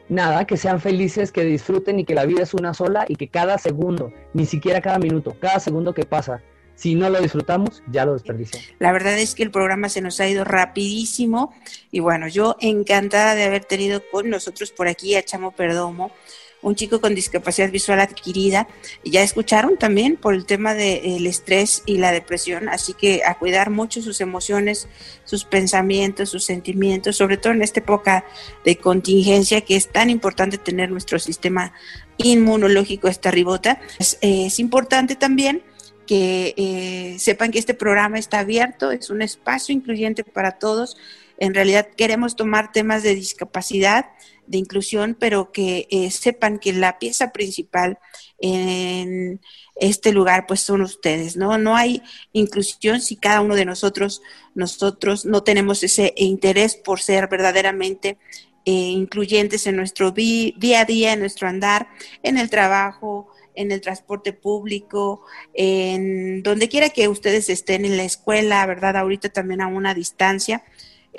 Nada, 0.09 0.45
que 0.45 0.55
sean 0.55 0.79
felices, 0.79 1.31
que 1.31 1.43
disfruten 1.43 1.99
y 1.99 2.05
que 2.05 2.15
la 2.15 2.25
vida 2.25 2.43
es 2.43 2.53
una 2.53 2.73
sola 2.73 3.05
y 3.07 3.15
que 3.15 3.27
cada 3.27 3.57
segundo, 3.57 4.13
ni 4.33 4.45
siquiera 4.45 4.81
cada 4.81 4.99
minuto, 4.99 5.35
cada 5.39 5.59
segundo 5.59 5.93
que 5.93 6.05
pasa, 6.05 6.41
si 6.75 6.95
no 6.95 7.09
lo 7.09 7.19
disfrutamos, 7.19 7.81
ya 7.91 8.05
lo 8.05 8.13
desperdiciamos. 8.13 8.69
La 8.79 8.91
verdad 8.91 9.17
es 9.17 9.35
que 9.35 9.43
el 9.43 9.51
programa 9.51 9.89
se 9.89 9.99
nos 9.99 10.19
ha 10.19 10.27
ido 10.27 10.43
rapidísimo 10.43 11.53
y 11.91 11.99
bueno, 11.99 12.27
yo 12.27 12.55
encantada 12.61 13.35
de 13.35 13.43
haber 13.43 13.65
tenido 13.65 14.01
con 14.11 14.29
nosotros 14.29 14.71
por 14.71 14.87
aquí 14.87 15.15
a 15.15 15.23
Chamo 15.23 15.51
Perdomo 15.51 16.11
un 16.67 16.75
chico 16.75 17.01
con 17.01 17.15
discapacidad 17.15 17.71
visual 17.71 17.99
adquirida. 17.99 18.67
Ya 19.03 19.21
escucharon 19.23 19.77
también 19.77 20.17
por 20.17 20.33
el 20.33 20.45
tema 20.45 20.73
del 20.73 21.25
estrés 21.25 21.83
y 21.85 21.97
la 21.97 22.11
depresión, 22.11 22.69
así 22.69 22.93
que 22.93 23.23
a 23.25 23.37
cuidar 23.37 23.69
mucho 23.69 24.01
sus 24.01 24.21
emociones, 24.21 24.87
sus 25.23 25.45
pensamientos, 25.45 26.29
sus 26.29 26.43
sentimientos, 26.43 27.15
sobre 27.15 27.37
todo 27.37 27.53
en 27.53 27.61
esta 27.61 27.79
época 27.79 28.25
de 28.65 28.77
contingencia 28.77 29.61
que 29.61 29.75
es 29.75 29.87
tan 29.87 30.09
importante 30.09 30.57
tener 30.57 30.91
nuestro 30.91 31.19
sistema 31.19 31.73
inmunológico 32.17 33.07
esta 33.07 33.31
ribota. 33.31 33.79
Es, 33.99 34.17
es 34.21 34.59
importante 34.59 35.15
también 35.15 35.63
que 36.07 36.53
eh, 36.57 37.19
sepan 37.19 37.51
que 37.51 37.59
este 37.59 37.73
programa 37.73 38.17
está 38.17 38.39
abierto, 38.39 38.91
es 38.91 39.09
un 39.09 39.21
espacio 39.21 39.75
incluyente 39.75 40.23
para 40.23 40.53
todos. 40.53 40.97
En 41.37 41.53
realidad 41.53 41.87
queremos 41.95 42.35
tomar 42.35 42.71
temas 42.71 43.03
de 43.03 43.15
discapacidad, 43.15 44.11
de 44.47 44.57
inclusión, 44.57 45.15
pero 45.19 45.51
que 45.51 45.87
eh, 45.91 46.09
sepan 46.09 46.59
que 46.59 46.73
la 46.73 46.99
pieza 46.99 47.31
principal 47.31 47.99
en 48.39 49.41
este 49.75 50.11
lugar 50.11 50.45
pues 50.47 50.61
son 50.61 50.81
ustedes, 50.81 51.37
¿no? 51.37 51.57
No 51.57 51.75
hay 51.75 52.01
inclusión 52.33 53.01
si 53.01 53.15
cada 53.15 53.41
uno 53.41 53.55
de 53.55 53.65
nosotros, 53.65 54.21
nosotros 54.55 55.25
no 55.25 55.43
tenemos 55.43 55.83
ese 55.83 56.13
interés 56.15 56.75
por 56.75 56.99
ser 57.01 57.27
verdaderamente 57.27 58.17
eh, 58.65 58.71
incluyentes 58.71 59.65
en 59.67 59.75
nuestro 59.75 60.11
día 60.11 60.81
a 60.81 60.85
día, 60.85 61.13
en 61.13 61.19
nuestro 61.19 61.47
andar, 61.47 61.87
en 62.23 62.37
el 62.37 62.49
trabajo, 62.49 63.29
en 63.55 63.71
el 63.71 63.81
transporte 63.81 64.33
público, 64.33 65.21
en 65.53 66.43
donde 66.43 66.69
quiera 66.69 66.89
que 66.89 67.07
ustedes 67.07 67.49
estén 67.49 67.85
en 67.85 67.97
la 67.97 68.03
escuela, 68.03 68.65
¿verdad? 68.65 68.97
Ahorita 68.97 69.29
también 69.29 69.61
a 69.61 69.67
una 69.67 69.93
distancia. 69.93 70.63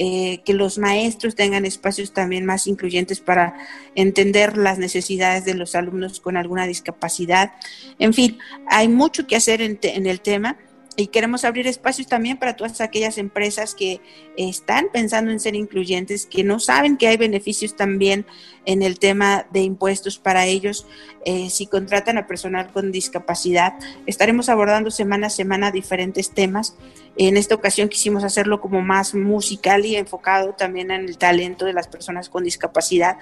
Eh, 0.00 0.42
que 0.44 0.54
los 0.54 0.78
maestros 0.78 1.34
tengan 1.34 1.66
espacios 1.66 2.12
también 2.12 2.46
más 2.46 2.68
incluyentes 2.68 3.18
para 3.18 3.56
entender 3.96 4.56
las 4.56 4.78
necesidades 4.78 5.44
de 5.44 5.54
los 5.54 5.74
alumnos 5.74 6.20
con 6.20 6.36
alguna 6.36 6.68
discapacidad. 6.68 7.50
En 7.98 8.14
fin, 8.14 8.38
hay 8.68 8.86
mucho 8.86 9.26
que 9.26 9.34
hacer 9.34 9.60
en, 9.60 9.76
en 9.82 10.06
el 10.06 10.20
tema 10.20 10.56
y 10.98 11.08
queremos 11.08 11.44
abrir 11.44 11.66
espacios 11.68 12.06
también 12.08 12.38
para 12.38 12.56
todas 12.56 12.80
aquellas 12.80 13.18
empresas 13.18 13.74
que 13.74 14.00
están 14.36 14.86
pensando 14.92 15.30
en 15.30 15.38
ser 15.38 15.54
incluyentes, 15.54 16.26
que 16.26 16.42
no 16.42 16.58
saben 16.58 16.96
que 16.96 17.06
hay 17.06 17.16
beneficios 17.16 17.76
también 17.76 18.26
en 18.68 18.82
el 18.82 18.98
tema 18.98 19.46
de 19.50 19.62
impuestos 19.62 20.18
para 20.18 20.44
ellos 20.44 20.86
eh, 21.24 21.48
si 21.48 21.66
contratan 21.66 22.18
a 22.18 22.26
personal 22.26 22.70
con 22.70 22.92
discapacidad. 22.92 23.72
Estaremos 24.04 24.50
abordando 24.50 24.90
semana 24.90 25.28
a 25.28 25.30
semana 25.30 25.70
diferentes 25.70 26.32
temas. 26.32 26.76
En 27.16 27.38
esta 27.38 27.54
ocasión 27.54 27.88
quisimos 27.88 28.24
hacerlo 28.24 28.60
como 28.60 28.82
más 28.82 29.14
musical 29.14 29.86
y 29.86 29.96
enfocado 29.96 30.52
también 30.52 30.90
en 30.90 31.06
el 31.06 31.16
talento 31.16 31.64
de 31.64 31.72
las 31.72 31.88
personas 31.88 32.28
con 32.28 32.44
discapacidad, 32.44 33.16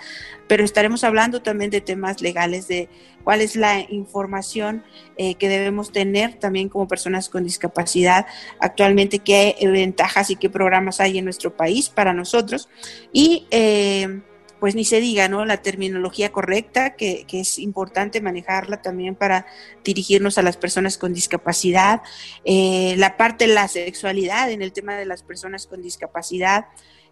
pero 0.49 0.65
estaremos 0.65 1.05
hablando 1.05 1.41
también 1.41 1.71
de 1.71 1.81
temas 1.81 2.21
legales, 2.21 2.67
de 2.67 2.89
cuál 3.23 3.41
es 3.41 3.55
la 3.55 3.87
información 3.89 4.83
eh, 5.17 5.37
que 5.37 5.49
debemos 5.49 5.93
tener 5.93 6.35
también 6.35 6.69
como 6.69 6.89
personas 6.89 7.29
con 7.29 7.45
discapacidad, 7.45 8.27
actualmente 8.59 9.21
qué 9.21 9.57
ventajas 9.63 10.29
y 10.31 10.37
qué 10.37 10.51
programas 10.51 10.99
hay 11.01 11.19
en 11.19 11.25
nuestro 11.25 11.57
país 11.57 11.89
para 11.89 12.13
nosotros 12.13 12.69
y 13.13 13.47
eh, 13.53 14.23
pues 14.67 14.75
ni 14.75 14.85
se 14.85 15.01
diga, 15.01 15.29
¿no? 15.29 15.45
La 15.45 15.63
terminología 15.63 16.33
correcta, 16.33 16.97
que, 16.97 17.25
es 17.31 17.61
importante 17.61 18.21
manejarla 18.21 18.83
también 18.83 19.15
para 19.15 19.47
dirigirnos 19.85 20.39
a 20.39 20.43
las 20.43 20.57
personas 20.57 20.99
con 20.99 21.15
discapacidad, 21.15 22.03
eh, 22.45 22.97
la 22.99 23.17
parte 23.17 23.47
de 23.47 23.55
la 23.55 23.69
sexualidad 23.69 24.51
en 24.51 24.63
el 24.63 24.73
tema 24.73 24.97
de 24.97 25.07
las 25.07 25.23
personas 25.23 25.69
con 25.69 25.83
discapacidad, 25.83 26.65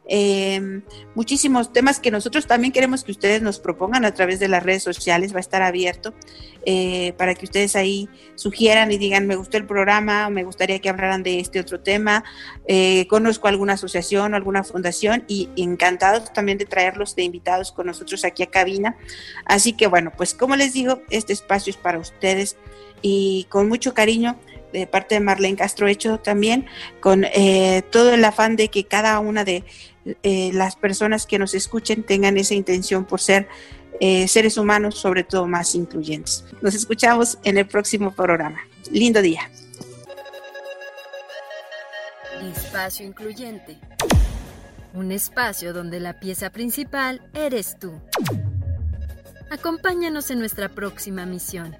eh, 0.06 0.82
muchísimos 1.14 1.72
temas 1.72 1.98
que 1.98 2.10
nosotros 2.10 2.46
también 2.46 2.72
queremos 2.72 3.04
que 3.04 3.12
ustedes 3.12 3.40
nos 3.40 3.58
propongan 3.58 4.04
a 4.04 4.12
través 4.12 4.38
de 4.38 4.48
las 4.48 4.62
redes 4.62 4.82
sociales, 4.82 5.32
va 5.32 5.38
a 5.38 5.40
estar 5.40 5.62
abierto 5.62 6.12
eh, 6.66 7.14
para 7.16 7.34
que 7.34 7.46
ustedes 7.46 7.74
ahí 7.74 8.08
sugieran 8.34 8.92
y 8.92 8.98
digan, 8.98 9.26
me 9.26 9.36
gustó 9.36 9.56
el 9.56 9.66
programa, 9.66 10.26
o 10.26 10.30
me 10.30 10.44
gustaría 10.44 10.78
que 10.78 10.90
hablaran 10.90 11.22
de 11.22 11.40
este 11.40 11.58
otro 11.58 11.80
tema, 11.80 12.24
eh, 12.68 13.06
conozco 13.08 13.48
alguna 13.48 13.74
asociación 13.74 14.34
o 14.34 14.36
alguna 14.36 14.62
fundación 14.62 15.24
y 15.26 15.48
encantados 15.56 16.32
también 16.32 16.58
de 16.58 16.66
traerlos 16.66 17.16
de 17.16 17.22
invitados 17.22 17.72
con 17.72 17.86
nosotros 17.86 18.24
aquí 18.24 18.42
a 18.42 18.50
cabina. 18.50 18.96
Así 19.46 19.72
que 19.72 19.86
bueno, 19.86 20.12
pues 20.14 20.34
como 20.34 20.56
les 20.56 20.74
digo, 20.74 21.00
este 21.10 21.32
espacio 21.32 21.70
es 21.70 21.76
para 21.76 21.98
ustedes 21.98 22.56
y 23.00 23.46
con 23.48 23.68
mucho 23.68 23.94
cariño 23.94 24.38
de 24.72 24.86
parte 24.86 25.14
de 25.14 25.20
Marlene 25.20 25.56
Castro 25.56 25.86
Hecho 25.86 26.18
también, 26.18 26.66
con 26.98 27.24
todo 27.92 28.12
el 28.12 28.24
afán 28.24 28.56
de 28.56 28.70
que 28.70 28.84
cada 28.84 29.20
una 29.20 29.44
de 29.44 29.62
eh, 30.22 30.50
las 30.52 30.76
personas 30.76 31.26
que 31.26 31.38
nos 31.38 31.54
escuchen 31.54 32.02
tengan 32.02 32.36
esa 32.36 32.54
intención 32.54 33.04
por 33.04 33.20
ser 33.20 33.48
eh, 34.00 34.26
seres 34.28 34.58
humanos, 34.58 34.96
sobre 34.96 35.24
todo 35.24 35.46
más 35.46 35.74
incluyentes. 35.74 36.44
Nos 36.60 36.74
escuchamos 36.74 37.38
en 37.44 37.58
el 37.58 37.66
próximo 37.66 38.12
programa. 38.12 38.60
Lindo 38.90 39.22
día. 39.22 39.50
Espacio 42.56 43.06
Incluyente. 43.06 43.78
Un 44.94 45.12
espacio 45.12 45.72
donde 45.72 46.00
la 46.00 46.18
pieza 46.20 46.50
principal 46.50 47.22
eres 47.32 47.78
tú. 47.78 47.92
Acompáñanos 49.50 50.30
en 50.30 50.40
nuestra 50.40 50.68
próxima 50.68 51.24
misión. 51.24 51.76